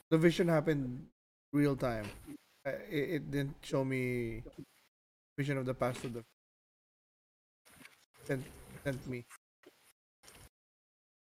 [0.10, 1.08] The vision happened
[1.54, 2.06] real time.
[2.66, 4.44] Uh, It, it didn't show me
[5.38, 6.24] vision of the past of the
[8.26, 8.44] sent
[8.84, 9.26] sent me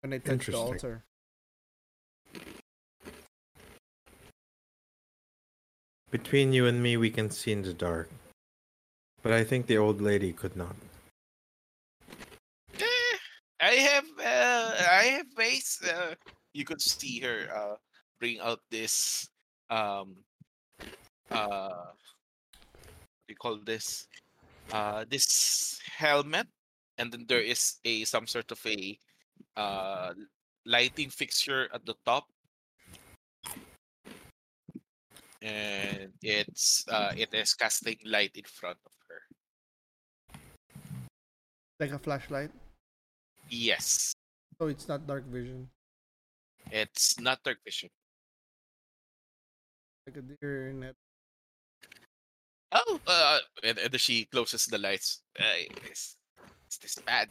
[0.01, 0.57] when I touched the Interesting.
[0.57, 1.05] altar.
[6.11, 8.09] Between you and me, we can see in the dark.
[9.23, 10.77] But I think the old lady could not.
[12.81, 13.17] Eh,
[13.61, 15.83] I have uh, I have ways.
[15.85, 16.15] Uh,
[16.55, 17.77] you could see her uh,
[18.21, 19.29] bring out this
[19.69, 20.17] um
[21.31, 21.93] uh
[23.29, 24.07] you call this
[24.73, 26.47] uh this helmet
[26.99, 28.99] and then there is a some sort of a
[29.57, 30.13] uh
[30.65, 32.27] lighting fixture at the top
[35.43, 39.21] and it's uh it is casting light in front of her
[41.79, 42.51] Like a flashlight.
[43.51, 44.13] yes
[44.59, 45.69] So it's not dark vision.
[46.73, 47.91] it's not dark vision
[50.07, 50.97] Like a deer in it.
[52.77, 55.23] Oh, uh, and, and she closes the lights.
[55.39, 56.17] Uh, is,
[56.69, 57.29] is this bad?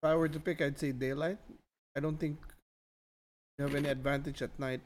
[0.00, 1.36] If I were to pick, I'd say daylight.
[1.94, 2.38] I don't think
[3.58, 4.80] you have any advantage at night.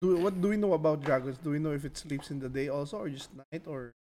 [0.00, 1.38] Do what do we know about dragons?
[1.38, 3.94] Do we know if it sleeps in the day also, or just night, or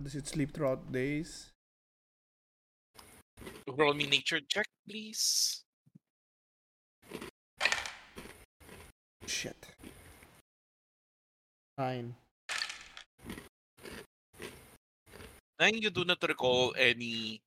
[0.00, 1.50] does it sleep throughout days?
[3.68, 5.62] Roll me nature check, please.
[9.26, 9.56] Shit.
[11.76, 12.14] Nine.
[15.60, 17.42] And you do not recall any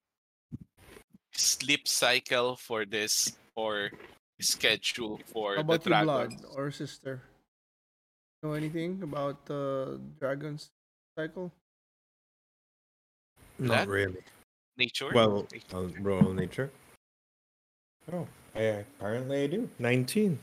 [1.32, 3.90] sleep cycle for this or
[4.40, 7.22] schedule for How the about Blaidd or sister?
[8.42, 10.70] Know anything about uh, dragons
[11.16, 11.52] cycle?
[13.58, 13.88] Not That?
[13.88, 14.24] really.
[14.76, 15.10] Nature.
[15.14, 15.46] Well.
[15.74, 16.70] I'll roll nature.
[18.12, 19.68] Oh, I, apparently I do.
[19.78, 20.38] 19.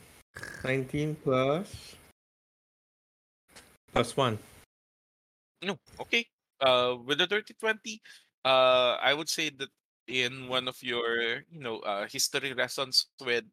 [0.64, 1.96] 19 plus.
[3.92, 4.38] Plus 1.
[5.62, 6.24] No, okay.
[6.60, 8.00] Uh, with the dirty twenty,
[8.44, 9.68] uh, I would say that
[10.06, 13.44] in one of your, you know, uh, history lessons with,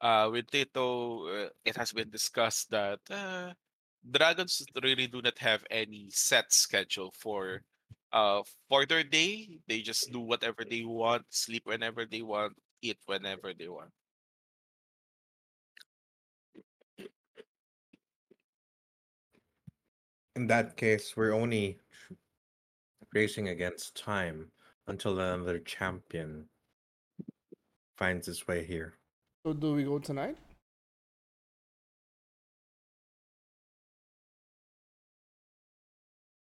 [0.00, 3.52] uh, with Tito, uh, it has been discussed that uh,
[4.10, 7.62] dragons really do not have any set schedule for,
[8.12, 9.58] uh, for their day.
[9.68, 13.90] They just do whatever they want, sleep whenever they want, eat whenever they want.
[20.36, 21.78] In that case, we're only
[23.12, 24.50] racing against time
[24.86, 26.46] until another champion
[27.98, 28.94] finds his way here.
[29.44, 30.36] So do we go tonight?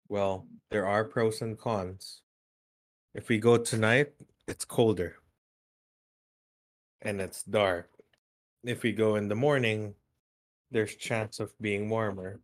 [0.09, 2.23] Well, there are pros and cons.
[3.15, 4.13] If we go tonight,
[4.47, 5.17] it's colder.
[7.01, 7.91] And it's dark.
[8.65, 9.95] If we go in the morning,
[10.71, 12.41] there's chance of being warmer.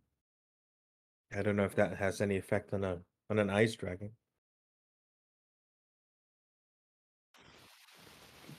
[1.35, 4.11] I don't know if that has any effect on a on an ice dragon.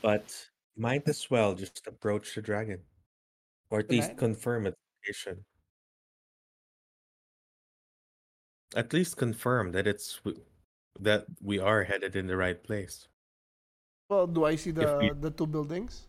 [0.03, 2.83] But might as well just approach the dragon.
[3.71, 5.45] Or at least confirm its location.
[8.75, 10.21] At least confirm that it's
[10.99, 13.07] that we are headed in the right place.
[14.09, 16.09] Well, do I see If we- the the two buildings?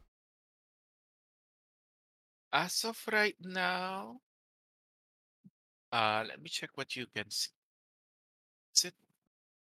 [2.54, 4.22] As of right now,
[5.92, 7.52] uh, let me check what you can see.
[8.74, 8.96] Is it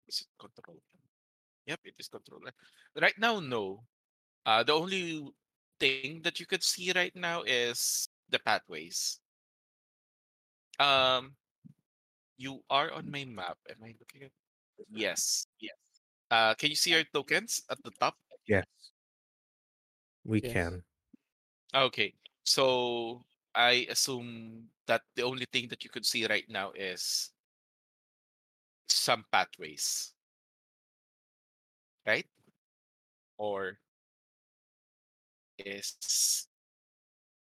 [0.07, 0.79] is it control?
[1.67, 2.41] Yep, it is control.
[2.95, 3.83] Right now, no.
[4.47, 5.27] Uh, the only
[5.81, 9.19] thing that you could see right now is the pathways.
[10.79, 11.35] Um,
[12.37, 13.59] you are on my map.
[13.69, 14.33] Am I looking at?
[14.91, 15.77] Yes, yes.
[16.31, 18.17] Uh, can you see our tokens at the top?
[18.47, 18.67] Yes,
[20.25, 20.53] we Yes.
[20.53, 20.85] can.
[21.75, 22.15] Okay,
[22.45, 27.33] so I assume that the only thing that you could see right now is
[28.89, 30.15] some pathways,
[32.07, 32.27] right?
[33.39, 33.79] Or
[35.59, 36.49] is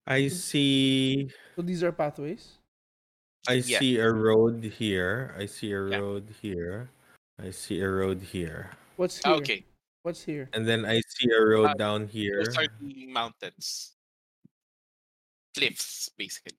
[0.06, 1.30] I see.
[1.56, 2.59] So these are pathways.
[3.50, 3.82] I Yeah.
[3.82, 5.34] see a road here.
[5.36, 5.98] I see a Yeah.
[5.98, 6.90] road here.
[7.42, 9.34] I see a road here, What's here?
[9.42, 9.64] okay?
[10.06, 10.46] What's here?
[10.52, 12.44] and then I see a road Uh, down here.
[12.44, 13.96] Those are the mountains,
[15.56, 16.58] cliffs, basically.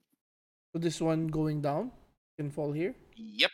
[0.74, 1.92] So this one going down
[2.38, 2.96] can fall here.
[3.16, 3.52] Yep.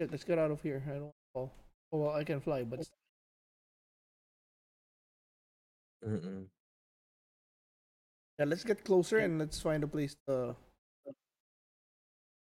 [0.00, 0.82] Shit, let's get out of here.
[0.86, 1.48] I don't want to fall.
[1.92, 2.84] Oh well, I can fly, but
[6.04, 6.46] Mm-mm.
[8.38, 10.54] yeah, let's get closer and let's find a place to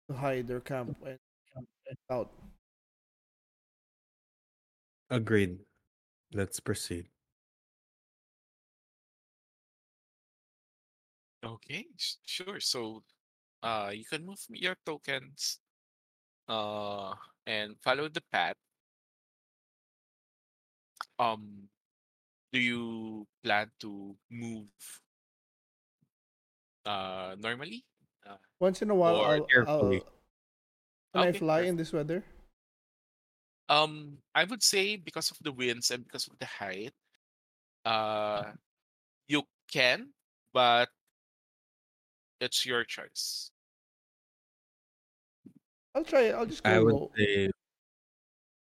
[0.07, 1.17] to hide their camp and
[2.11, 2.31] out.
[5.09, 5.59] Agreed.
[6.33, 7.07] Let's proceed.
[11.43, 11.85] Okay,
[12.25, 12.59] sure.
[12.59, 13.03] So,
[13.63, 15.59] uh, you can move your tokens,
[16.49, 17.13] uh,
[17.45, 18.55] and follow the path.
[21.19, 21.69] Um,
[22.51, 24.67] do you plan to move,
[26.85, 27.85] uh, normally?
[28.27, 30.01] Uh, Once in a while, I'll, I'll carefully.
[31.13, 32.23] can I fly in this weather?
[33.69, 36.93] Um, I would say because of the winds and because of the height,
[37.85, 38.51] uh,
[39.27, 40.09] you can,
[40.53, 40.89] but
[42.39, 43.51] it's your choice.
[45.95, 46.31] I'll try.
[46.31, 46.35] it.
[46.35, 47.11] I'll just go I would low.
[47.17, 47.49] say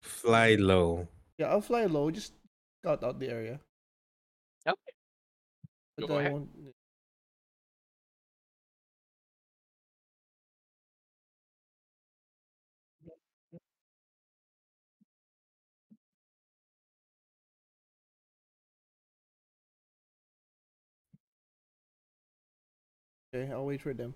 [0.03, 1.07] fly low.
[1.37, 2.11] Yeah, I'll fly low.
[2.11, 2.33] Just
[2.81, 3.59] scout out the area.
[4.67, 4.93] Okay.
[5.97, 6.31] But Go I ahead.
[6.31, 6.49] won't.
[23.33, 24.13] Okay, I'll wait for them.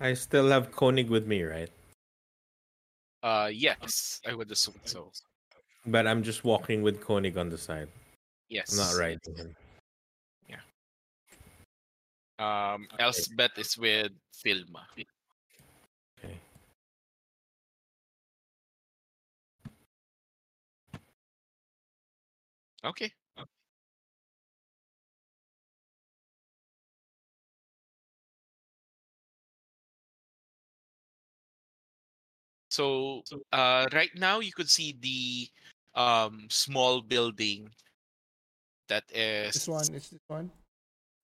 [0.00, 1.70] I still have Koenig with me, right?
[3.22, 5.10] Uh, yes, I would assume so.
[5.86, 7.88] But I'm just walking with Koenig on the side.
[8.50, 8.72] Yes.
[8.72, 9.56] I'm not riding him.
[12.38, 14.82] Um, Elsbeth is with Filma.
[14.96, 15.06] Okay.
[22.84, 23.12] Okay.
[32.68, 35.48] So, uh, right now you could see the
[35.94, 37.70] um small building
[38.88, 40.50] that is This one is this one.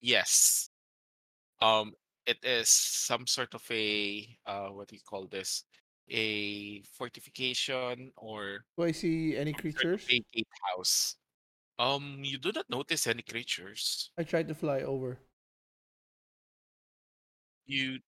[0.00, 0.69] yes.
[1.60, 1.92] Um,
[2.26, 5.64] it is some sort of a uh, what do you call this?
[6.10, 10.06] A fortification or Do I see any creatures?
[10.10, 11.16] a gatehouse.
[11.78, 14.10] Um, you do not notice any creatures.
[14.18, 15.18] I tried to fly over.
[17.66, 18.00] You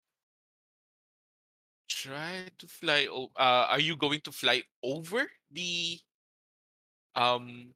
[1.89, 3.07] try to fly.
[3.11, 5.99] O- uh, are you going to fly over the
[7.15, 7.75] um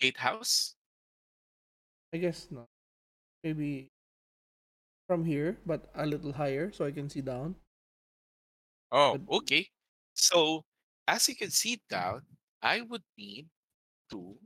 [0.00, 0.76] gatehouse?
[2.12, 2.68] I guess not.
[3.44, 3.90] Maybe
[5.10, 7.56] from here, but a little higher so I can see down.
[8.92, 9.68] Oh, okay.
[10.14, 10.64] So
[11.08, 12.22] as you can see down,
[12.62, 13.48] I would need
[14.10, 14.36] to.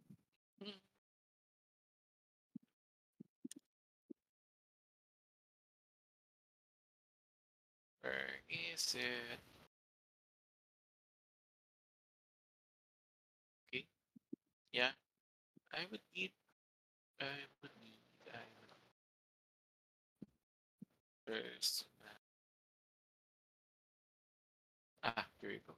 [8.02, 9.40] Where is it?
[13.68, 13.86] Okay.
[14.72, 14.92] Yeah,
[15.72, 16.32] I would need.
[17.20, 17.26] I
[17.62, 17.72] would
[21.26, 21.84] First.
[25.02, 25.74] Ah, here you go.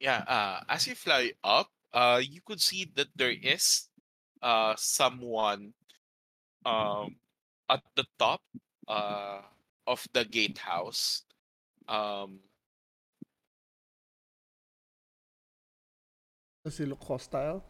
[0.00, 3.88] Yeah, uh, as you fly up, uh, you could see that there is
[4.42, 5.74] uh someone
[6.66, 7.16] um
[7.70, 8.42] at the top
[8.88, 9.42] uh
[9.86, 11.24] of the gatehouse.
[11.88, 12.40] Um,
[16.64, 17.64] Does he look hostile?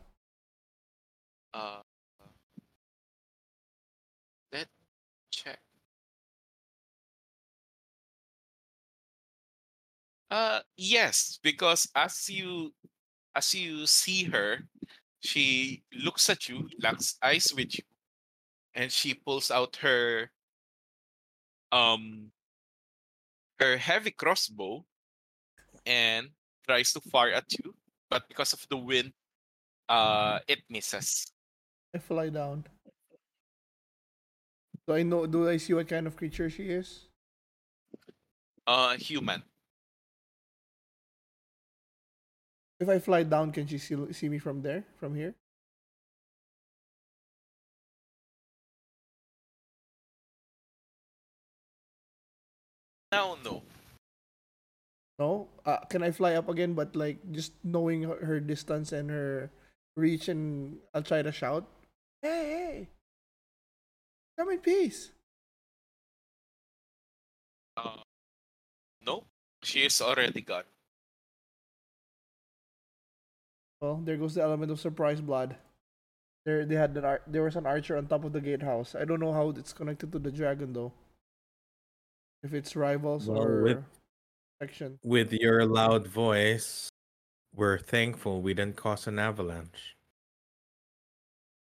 [1.55, 1.83] uh,
[4.53, 4.69] let
[5.31, 5.61] check.
[10.31, 12.73] Uh, yes, because as you
[13.35, 14.61] as you see her,
[15.21, 17.85] she looks at you, locks eyes with you,
[18.75, 20.31] and she pulls out her
[21.73, 22.31] um
[23.61, 24.85] her heavy crossbow
[25.87, 26.29] and
[26.67, 27.75] tries to fire at you,
[28.11, 29.13] but because of the wind,
[29.89, 31.33] uh, it misses.
[31.95, 32.65] I fly down.
[34.87, 35.27] Do I know?
[35.27, 37.09] Do I see what kind of creature she is?
[38.67, 39.43] Uh, human.
[42.81, 44.85] If I fly down, can she see see me from there?
[44.97, 45.35] From here?
[53.13, 53.63] Now, no.
[55.19, 55.49] No.
[55.65, 56.75] Uh, can I fly up again?
[56.75, 59.51] But like just knowing her, her distance and her
[59.97, 61.67] reach, and I'll try to shout,
[62.23, 62.89] "Hey, hey!
[64.39, 65.11] Come in peace!"
[67.77, 68.03] Uh,
[69.03, 69.25] no,
[69.63, 70.65] she is already gone.
[73.81, 75.55] Well, there goes the element of surprise Blaidd.
[76.45, 78.95] There, they had an ar- there was an archer on top of the gatehouse.
[78.95, 80.93] I don't know how it's connected to the dragon though.
[82.43, 83.85] If it's rivals Well, or with-
[84.63, 84.99] section.
[85.03, 86.89] With your loud voice,
[87.55, 89.97] we're thankful we didn't cause an avalanche.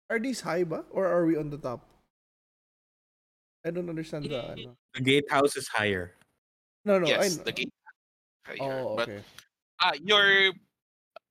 [0.09, 0.85] Are these high ba?
[0.89, 1.85] Or are we on the top?
[3.65, 4.51] I don't understand the.
[4.51, 4.75] Ano.
[4.95, 6.15] The gatehouse is higher.
[6.85, 7.07] No, no.
[7.07, 7.43] yes, I know.
[7.43, 7.73] the gate.
[8.47, 9.21] higher, Oh, but okay.
[9.83, 10.51] uh, you're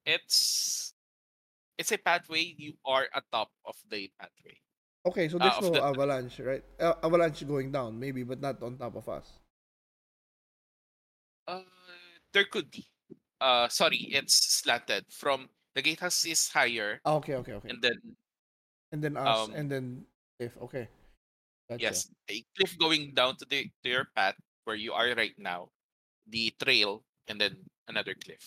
[0.06, 0.92] it's
[1.76, 2.55] it's a pathway.
[2.56, 4.56] You are atop of the pathway.
[5.09, 6.64] Okay, so uh, there's no the- avalanche, right?
[6.76, 9.24] Uh, avalanche going down, maybe, but not on top of us.
[11.48, 11.64] Uh,
[12.32, 12.85] there could be.
[13.40, 17.70] Uh, sorry, it's slanted from the gatehouse is higher, Ah, okay, okay, okay.
[17.70, 17.97] and then
[18.90, 20.05] And then us, um, and then
[20.40, 20.89] if okay.
[21.68, 21.82] Gotcha.
[21.82, 25.68] yes, a cliff going down to the to your path where you are right now,
[26.26, 27.56] the trail, and then
[27.89, 28.40] another cliff.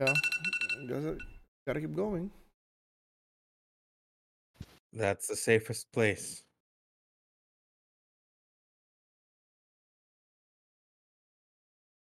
[0.00, 0.16] Yeah.
[1.68, 2.32] Gotta keep going.
[4.92, 6.44] That's the safest place.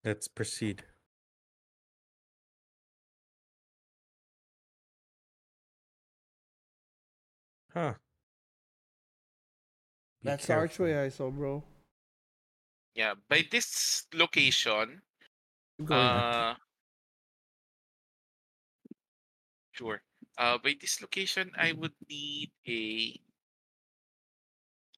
[0.04, 0.84] Let's proceed.
[7.72, 7.94] Huh.
[10.22, 10.60] Be That's the careful.
[10.62, 11.64] archway I saw, bro.
[12.94, 15.02] Yeah, by this location,
[15.78, 16.24] Keep going.
[16.40, 16.54] uh,
[19.72, 20.02] sure.
[20.40, 23.12] Uh, by this location, I would need a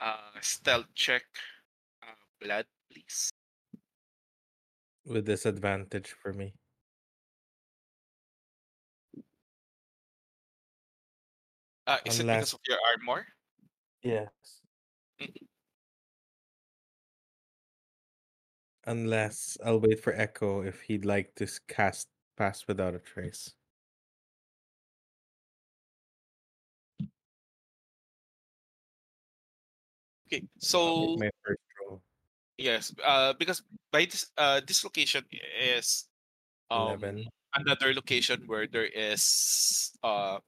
[0.00, 1.26] uh stealth check.
[1.98, 3.30] Uh, Blaidd, please.
[5.04, 6.54] With disadvantage for me.
[11.88, 13.26] Uh, is it because of your armor?
[14.04, 14.30] Yes.
[15.18, 15.48] Mhm.
[18.86, 22.06] Unless I'll wait for Echo if he'd like to cast
[22.36, 23.54] Pass Without a Trace.
[30.32, 32.00] Okay, so my first roll.
[32.56, 33.60] yes, uh, because
[33.92, 35.20] by this uh this location
[35.60, 36.08] is
[36.72, 37.28] um 11.
[37.52, 40.40] another location where there is uh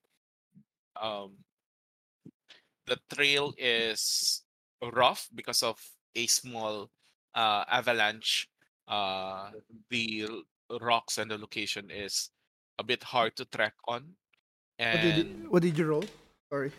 [0.96, 1.36] um
[2.88, 4.40] the trail is
[4.80, 5.76] rough because of
[6.16, 6.88] a small
[7.36, 8.48] uh avalanche
[8.88, 9.52] uh
[9.90, 10.24] the
[10.80, 12.32] rocks and the location is
[12.80, 14.16] a bit hard to track on
[14.80, 16.04] What did, you, what did you roll?
[16.48, 16.72] Sorry.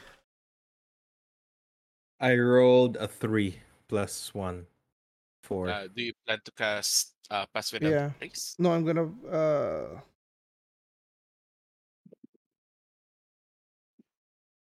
[2.19, 4.67] I rolled a 3 plus 1.
[5.43, 5.69] 4.
[5.69, 8.09] uh, do you plan to cast uh pass without Yeah.
[8.19, 9.07] trace No, I'm gonna.
[9.29, 10.01] uh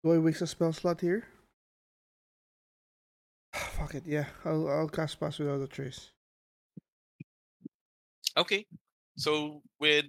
[0.05, 1.27] Do I waste a spell slot here?
[3.53, 4.27] Fuck it, yeah.
[4.45, 6.13] I'll I'll cast pass without a trace.
[8.37, 8.65] okay
[9.17, 10.07] so with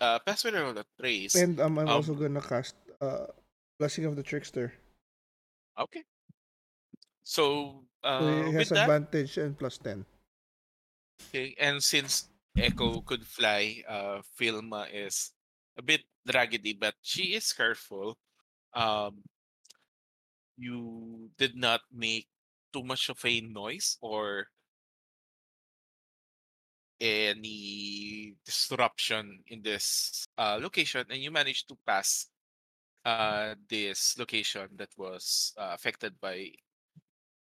[0.00, 3.26] uh pass without trace And um, I'm Um, also gonna cast uh
[3.78, 4.72] blessing of the trickster.
[5.78, 6.04] okay
[7.26, 10.06] so uh So he with has that advantage and plus ten.
[11.26, 15.34] Okay, and since Echo could fly, uh, Filma is
[15.76, 18.16] a bit raggedy, but she is careful.
[18.72, 19.26] Um,
[20.56, 22.28] you did not make
[22.72, 24.46] too much of a noise or
[27.00, 32.28] any disruption in this uh, location, and you managed to pass
[33.04, 36.48] uh, this location that was uh, affected by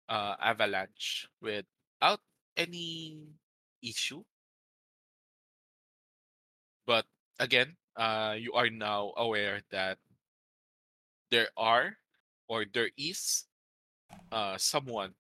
[0.09, 2.19] uh, avalanche without
[2.57, 3.27] any
[3.81, 4.23] issue.
[6.85, 7.05] But
[7.39, 9.97] again, uh, you are now aware that
[11.31, 11.97] there are
[12.47, 13.45] or there is
[14.31, 15.13] uh, someone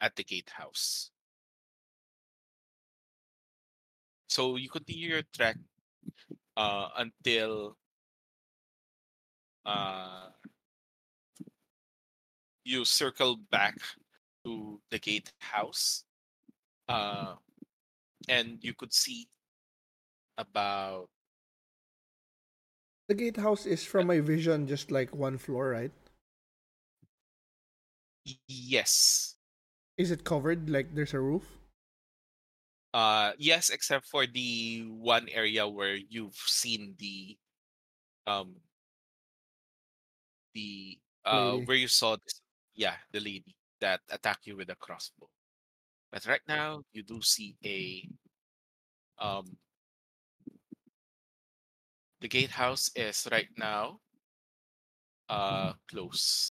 [0.00, 1.10] at the gatehouse.
[4.28, 5.56] So you continue your trek
[6.56, 7.76] uh, until
[9.64, 10.30] uh,
[12.64, 13.78] you circle back
[14.46, 16.04] to the gatehouse,
[16.88, 17.34] uh,
[18.28, 19.28] and you could see
[20.38, 21.08] about
[23.08, 25.90] The gatehouse is from my vision, just like one floor, right?
[28.48, 29.36] yes,
[29.98, 30.70] Is it covered?
[30.70, 31.58] Like there's a roof?
[32.94, 37.36] uh, yes, except for the one area where you've seen the
[38.26, 38.56] um
[40.54, 41.66] the uh Lady.
[41.66, 42.40] where you saw this
[42.74, 43.54] yeah the lady
[43.86, 45.30] that attack you with a crossbow
[46.10, 48.02] but right now you do see a
[49.22, 49.46] um
[52.20, 53.98] the gatehouse is right now
[55.28, 56.50] uh close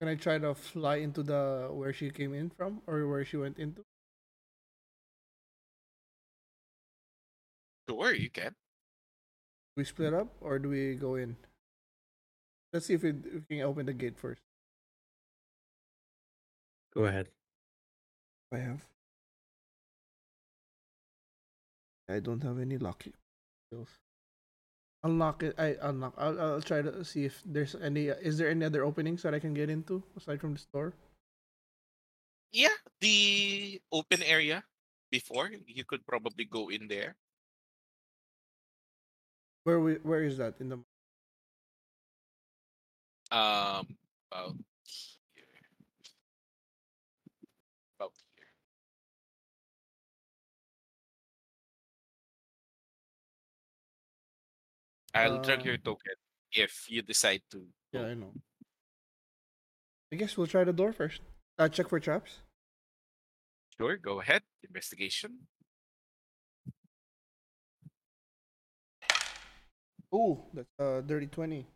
[0.00, 3.38] Can I try to fly into the where she came in from or where she
[3.38, 3.80] went into?
[7.88, 8.52] sure you can
[9.76, 11.36] we split up or do we go in?
[12.76, 14.42] Let's see if we, if we can open the gate first.
[16.94, 17.28] Go ahead.
[18.52, 18.84] I have.
[22.10, 23.14] I don't have any lucky
[23.66, 23.88] skills.
[25.02, 25.54] Unlock it.
[25.58, 26.12] I unlock.
[26.18, 28.08] I'll, I'll try to see if there's any.
[28.08, 30.92] Is there any other openings that I can get into aside from the store?
[32.52, 34.64] yeah the open area
[35.10, 37.16] before you could probably go in there
[39.64, 39.94] Where we?
[39.94, 40.78] Where is that in the?
[43.30, 43.86] Um
[44.30, 44.56] about
[45.34, 45.44] here
[47.98, 48.46] about here
[55.14, 56.14] I'll drag your Uh, token
[56.52, 58.06] if you decide to Yeah, go.
[58.06, 58.34] I know.
[60.12, 61.20] I guess we'll try the door first.
[61.58, 62.40] Uh, check for traps.
[63.78, 64.42] Sure, go ahead.
[64.62, 65.48] Investigation.
[70.14, 71.66] Ooh, that's uh dirty twenty.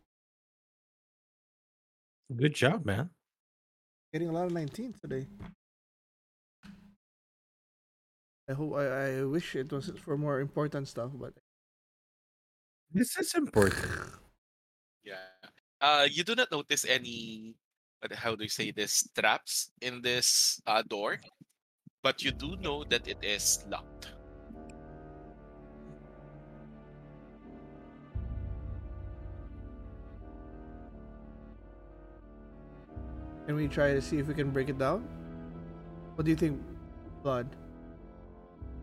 [2.35, 3.09] Good job, man.
[4.13, 5.27] Getting a lot of 19 today.
[8.49, 11.33] I hope I, I wish it was for more important stuff, but
[12.91, 13.87] This is important.
[15.03, 15.31] Yeah.
[15.79, 17.55] Uh, you do not notice any,
[17.99, 21.19] what- how do you say this, traps in this uh, door,
[22.03, 24.11] but you do know that it is locked.
[33.45, 35.07] Can we try to see if we can break it down?
[36.15, 36.61] What do you think,
[37.23, 37.47] Blaidd?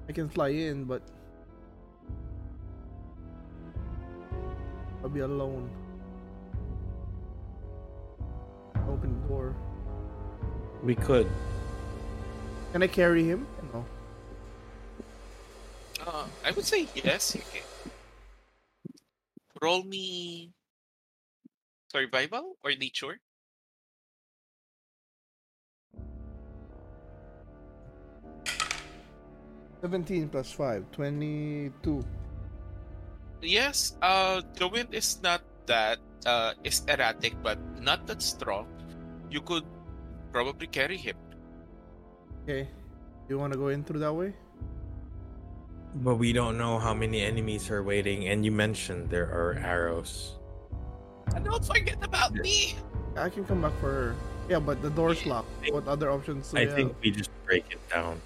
[0.08, 1.02] I can fly in, but
[5.02, 5.70] I'll be alone.
[8.88, 9.54] Open the door.
[10.82, 11.28] We could.
[12.72, 13.46] Can I carry him?
[13.72, 13.84] No.
[16.06, 17.62] Uh, I would say yes, you can.
[19.60, 20.52] Roll me
[21.90, 23.20] survival or nature.
[29.80, 30.84] Seventeen plus five.
[30.90, 32.02] Twenty-two.
[33.42, 38.66] Yes, uh, the wind is not that, uh, is erratic, but not that strong.
[39.30, 39.62] You could
[40.32, 41.14] probably carry him.
[42.42, 42.66] Okay.
[43.28, 44.34] You want to go in through that way?
[46.02, 50.34] But we don't know how many enemies are waiting, and you mentioned there are arrows.
[51.36, 52.74] And don't forget about me!
[53.16, 54.16] I can come back for her.
[54.48, 55.48] Yeah, but the door's locked.
[55.70, 57.02] What other options do I we think have?
[57.02, 58.20] we just break it down.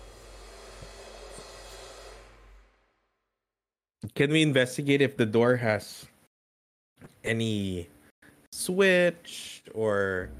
[4.14, 6.06] Can we investigate if the door has
[7.22, 7.88] any
[8.50, 10.30] switch or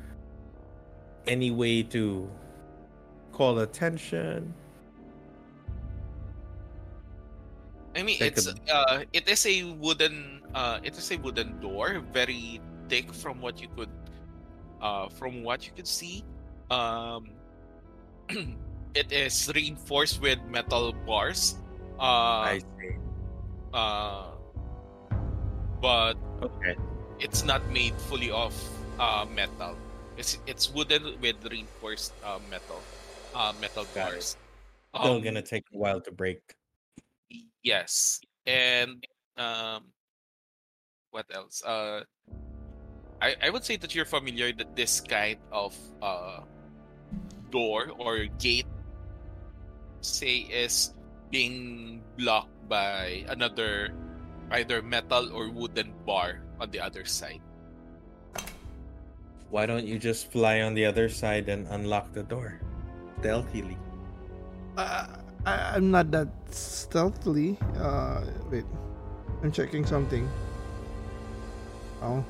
[1.27, 2.29] any way to
[3.31, 4.53] call attention?
[7.95, 11.61] I mean, Take a- it's uh, it is a wooden uh, it is a wooden
[11.61, 13.93] door, very thick from what you could,
[14.81, 16.25] uh, from what you could see.
[16.71, 17.31] Um,
[18.95, 21.61] it is reinforced with metal bars.
[22.01, 22.97] Uh, I see.
[23.73, 24.33] Uh,
[25.81, 26.77] but Okay.
[27.19, 28.55] it's not made fully of
[28.99, 29.77] uh, metal.
[30.17, 32.81] It's it's wooden with reinforced uh, metal,
[33.35, 34.15] uh, metal Got it.
[34.15, 34.37] bars.
[34.95, 36.41] Still Um, gonna take a while to break.
[37.63, 39.01] Yes, and
[39.39, 39.89] um,
[41.11, 41.65] what else?
[41.65, 42.05] Uh,
[43.23, 45.73] I I would say that you're familiar that this kind of
[46.03, 46.45] uh
[47.49, 48.69] door or gate,
[50.03, 50.93] say, is
[51.33, 53.97] being blocked by another
[54.53, 57.41] either metal or wooden bar on the other side.
[59.49, 62.61] Why don't you just fly on the other side and unlock the door
[63.21, 63.77] stealthily?
[64.77, 65.09] Uh,
[65.45, 67.57] I, I'm not that stealthily.
[67.77, 68.65] Uh, wait,
[69.43, 70.29] I'm checking something.
[72.01, 72.25] Oh.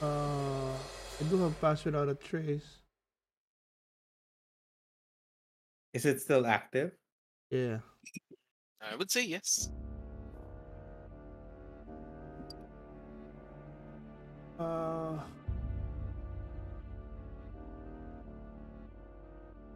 [0.00, 0.72] Uh,
[1.20, 2.81] I do have pass without a trace.
[5.92, 6.92] Is it still active?
[7.50, 7.78] Yeah.
[8.80, 9.70] I would say yes.
[14.58, 15.18] Uh.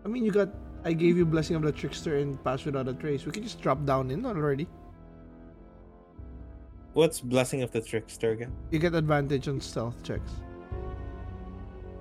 [0.04, 0.48] I mean, you got.
[0.84, 3.26] I gave you blessing of the trickster and pass without a trace.
[3.26, 4.68] We can just drop down in already.
[6.94, 8.52] What's blessing of the trickster again?
[8.70, 10.30] You get advantage on stealth checks.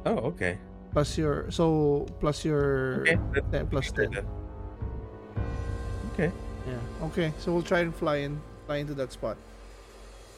[0.05, 0.57] Oh, okay.
[0.95, 3.19] Plus your so plus your Okay,
[3.51, 4.15] ten, plus ten.
[6.15, 6.31] Okay.
[6.63, 6.79] Yeah.
[7.11, 7.33] Okay.
[7.43, 9.35] So we'll try and fly in, fly into that spot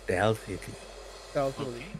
[0.10, 0.58] Stealthily.
[1.30, 1.86] stealthily.
[1.86, 2.00] Okay.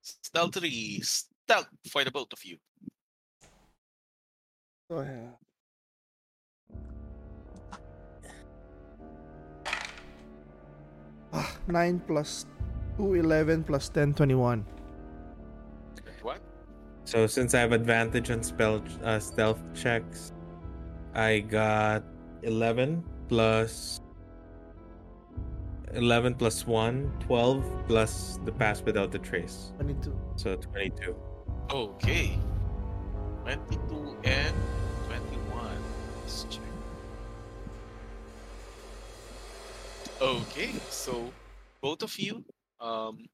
[0.00, 2.58] Stealthily, stealth for the both of you.
[4.88, 5.34] Go ahead.
[11.32, 12.46] Ah, 9 plus
[12.96, 14.64] 2, 11 plus 10, 21.
[17.04, 17.08] What?
[17.08, 20.32] So since I have advantage on spell uh, stealth checks,
[21.14, 22.02] I got
[22.42, 24.00] eleven plus
[25.94, 29.72] 11 plus 1, 12 plus the pass without the trace.
[29.76, 30.18] 22.
[30.36, 31.14] So 22.
[31.70, 32.38] Okay.
[33.42, 34.54] 22 and
[35.06, 35.68] 21.
[36.22, 36.60] Let's check.
[40.20, 41.32] Okay, so
[41.80, 42.44] both of you
[42.80, 43.26] um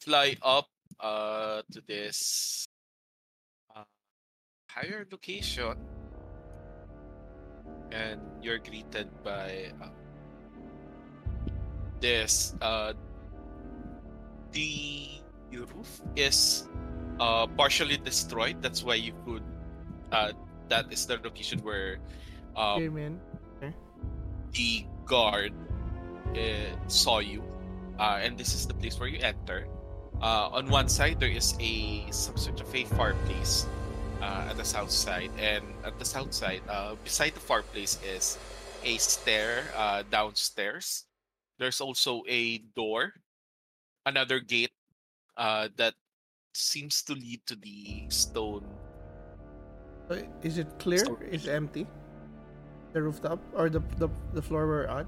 [0.00, 0.66] fly up
[0.98, 2.66] uh to this
[4.74, 5.74] higher location
[7.92, 9.88] and you're greeted by uh,
[12.00, 12.92] this uh
[14.52, 15.06] the
[15.52, 16.68] roof is
[17.20, 18.62] uh partially destroyed.
[18.62, 19.42] That's why you could
[20.12, 20.32] uh
[20.68, 21.98] that is the location where
[22.56, 23.20] um Okay, man.
[24.52, 25.52] the guard
[26.34, 27.42] uh, saw you.
[27.98, 29.66] Uh and this is the place where you enter.
[30.22, 33.66] Uh on one side there is a some sort of a fireplace
[34.22, 38.38] uh, at the south side and at the south side uh beside the fireplace is
[38.84, 41.04] a stair uh downstairs
[41.58, 43.12] there's also a door
[44.06, 44.72] another gate
[45.36, 45.94] uh that
[46.54, 48.64] seems to lead to the stone
[50.42, 51.06] Is it clear?
[51.06, 51.86] So- Is empty?
[52.92, 55.06] The rooftop or the the, the floor we're at?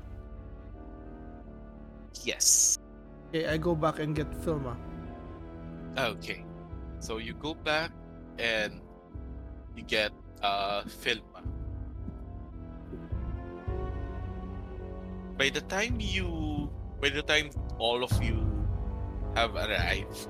[2.22, 2.78] yes
[3.34, 4.76] Okay, I go back and get Filma.
[5.96, 6.44] Okay.
[7.00, 7.90] So you go back
[8.38, 8.78] and
[9.76, 10.12] you get
[10.42, 11.42] uh Filma.
[15.38, 16.70] By the time you
[17.00, 18.38] by the time all of you
[19.34, 20.28] have arrived,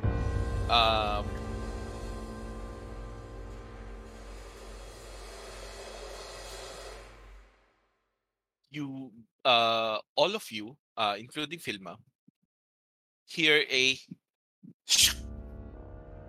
[0.71, 1.27] um
[8.71, 9.11] you
[9.45, 11.97] uh all of you, uh including Filma,
[13.27, 13.99] hear a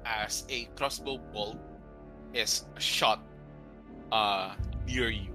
[0.06, 1.73] as a crossbow bolt
[2.34, 3.22] is shot
[4.12, 4.54] uh
[4.86, 5.32] near you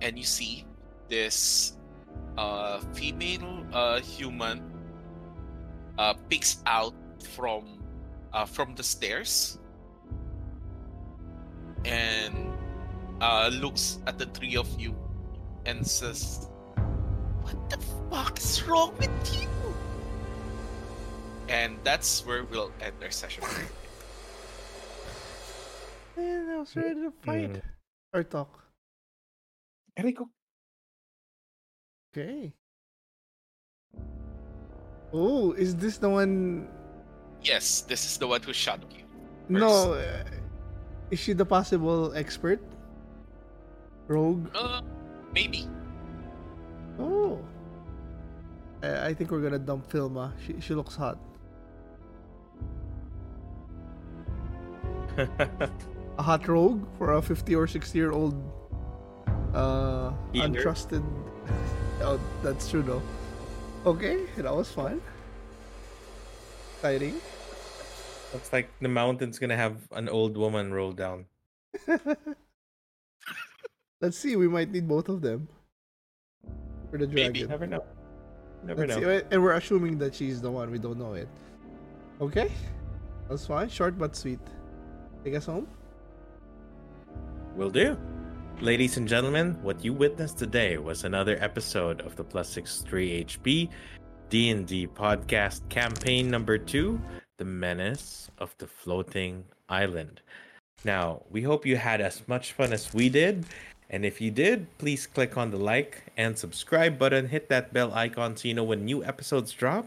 [0.00, 0.64] and you see
[1.08, 1.76] this
[2.36, 4.62] uh female uh human
[5.98, 6.94] uh peeks out
[7.32, 7.82] from
[8.32, 9.58] uh from the stairs
[11.84, 12.52] and
[13.20, 14.94] uh looks at the three of you
[15.66, 16.48] and says
[17.42, 17.78] what the
[18.10, 19.48] fuck is wrong with you
[21.48, 23.42] and that's where we'll end our session.
[26.18, 27.62] Man, I was ready to fight Mm.
[28.12, 28.50] or talk.
[29.96, 30.26] Enrico.
[32.10, 32.50] Okay.
[35.14, 36.66] Oh, is this the one?
[37.40, 39.06] yes, this is the one who shot you.
[39.48, 40.24] No, uh,
[41.14, 42.58] is she the possible expert?
[44.10, 44.50] Rogue.
[44.58, 44.82] Uh,
[45.32, 45.70] maybe.
[46.98, 47.38] Oh.
[48.82, 50.34] I, I think we're gonna dump Filma.
[50.42, 51.18] She she looks hot.
[56.18, 58.34] A hot rogue for a 50 or 60 year old
[59.54, 61.04] uh untrusted.
[62.02, 63.02] oh, that's true though.
[63.86, 65.00] Okay, that was fun.
[66.74, 67.20] Exciting.
[68.34, 71.26] Looks like the mountain's gonna have an old woman roll down.
[74.00, 74.36] Let's see.
[74.36, 75.48] We might need both of them
[76.90, 77.32] for the dragon.
[77.32, 77.46] Maybe.
[77.46, 77.84] Never know.
[78.64, 79.18] Never Let's know.
[79.18, 79.24] see.
[79.30, 80.70] And we're assuming that she's the one.
[80.70, 81.28] We don't know it.
[82.20, 82.50] Okay,
[83.28, 83.68] that's fine.
[83.68, 84.40] Short but sweet.
[85.24, 85.68] Take us home.
[87.58, 87.98] Will do.
[88.60, 93.68] Ladies and gentlemen, what you witnessed today was another episode of the Plus 63 HP
[94.30, 97.00] D&D podcast campaign number 2,
[97.36, 100.20] The Menace of the Floating Island.
[100.84, 103.44] Now, we hope you had as much fun as we did,
[103.90, 107.92] and if you did, please click on the like and subscribe button, hit that bell
[107.92, 109.84] icon so you know when new episodes drop.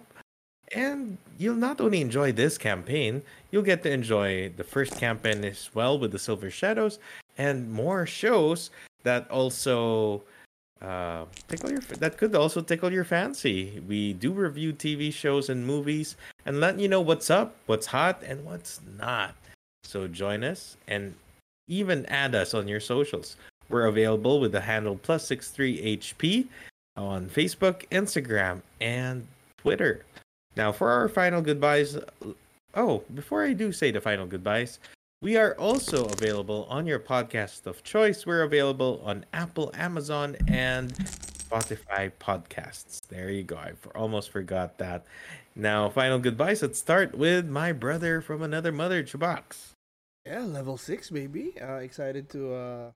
[0.73, 5.69] And you'll not only enjoy this campaign, you'll get to enjoy the first campaign as
[5.73, 6.99] well with the Silver Shadows
[7.41, 8.69] and more shows
[9.01, 10.21] that also
[10.79, 13.81] uh, tickle your that could also tickle your fancy.
[13.87, 16.15] We do review TV shows and movies
[16.45, 19.33] and let you know what's up, what's hot, and what's not.
[19.83, 21.15] So join us and
[21.67, 23.37] even add us on your socials.
[23.69, 26.45] We're available with the handle plus six three HP
[26.95, 29.25] on Facebook, Instagram, and
[29.57, 30.05] Twitter.
[30.55, 31.97] Now for our final goodbyes.
[32.75, 34.77] Oh, before I do say the final goodbyes,
[35.21, 38.25] we are also available on your podcast of choice.
[38.25, 43.07] We're available on Apple, Amazon, and Spotify podcasts.
[43.07, 43.57] There you go.
[43.57, 45.05] I almost forgot that.
[45.55, 46.63] Now, final goodbyes.
[46.63, 49.73] Let's start with my brother from another mother, Chubax.
[50.25, 51.53] Yeah, level six, baby.
[51.61, 52.91] Uh, excited to uh,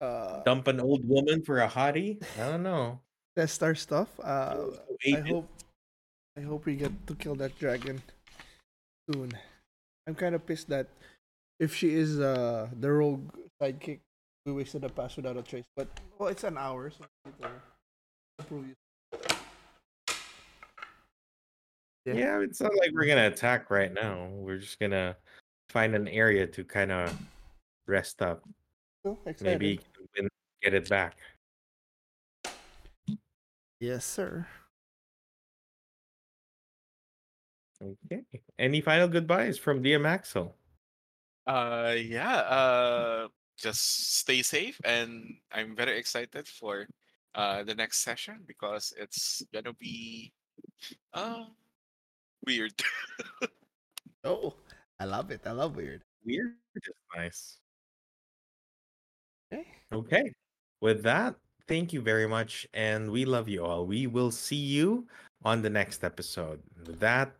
[0.00, 2.22] uh, Dump an old woman for a hottie?
[2.40, 3.00] I don't know.
[3.36, 4.08] test our stuff.
[4.22, 4.56] Uh,
[5.06, 5.48] I hope,
[6.38, 8.00] I hope we get to kill that dragon
[9.10, 9.32] soon.
[10.06, 10.88] I'm kind of pissed that
[11.58, 13.30] if she is uh the rogue
[13.62, 14.00] sidekick,
[14.46, 15.64] we wasted a pass without a trace.
[15.76, 17.04] But well, it's an hour, so
[18.40, 18.74] it'll you.
[22.06, 22.14] Yeah.
[22.14, 24.26] Yeah, it's not like we're gonna attack right now.
[24.32, 25.16] We're just gonna
[25.68, 27.14] find an area to kind of
[27.86, 28.42] rest up.
[29.04, 29.60] So excited.
[29.60, 29.80] Maybe
[30.16, 30.28] win-
[30.62, 31.16] get it back.
[33.80, 34.46] Yes, sir.
[37.82, 38.22] Okay.
[38.58, 40.52] Any final goodbyes from DM Axl?
[41.46, 42.36] Uh, yeah.
[42.44, 46.86] Uh, just stay safe, and I'm very excited for
[47.34, 50.32] uh the next session because it's gonna be
[51.14, 51.44] uh
[52.46, 52.74] weird.
[54.24, 54.52] Oh,
[54.98, 55.40] I love it.
[55.46, 56.02] I love weird.
[56.24, 57.58] Weird is nice.
[59.52, 59.64] Okay.
[59.92, 60.32] Okay.
[60.80, 61.36] With that,
[61.66, 63.86] thank you very much, and we love you all.
[63.86, 65.06] We will see you
[65.42, 66.60] on the next episode.
[66.86, 67.32] With that,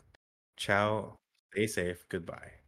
[0.60, 1.16] ciao.
[1.52, 2.06] Stay safe.
[2.08, 2.59] Goodbye.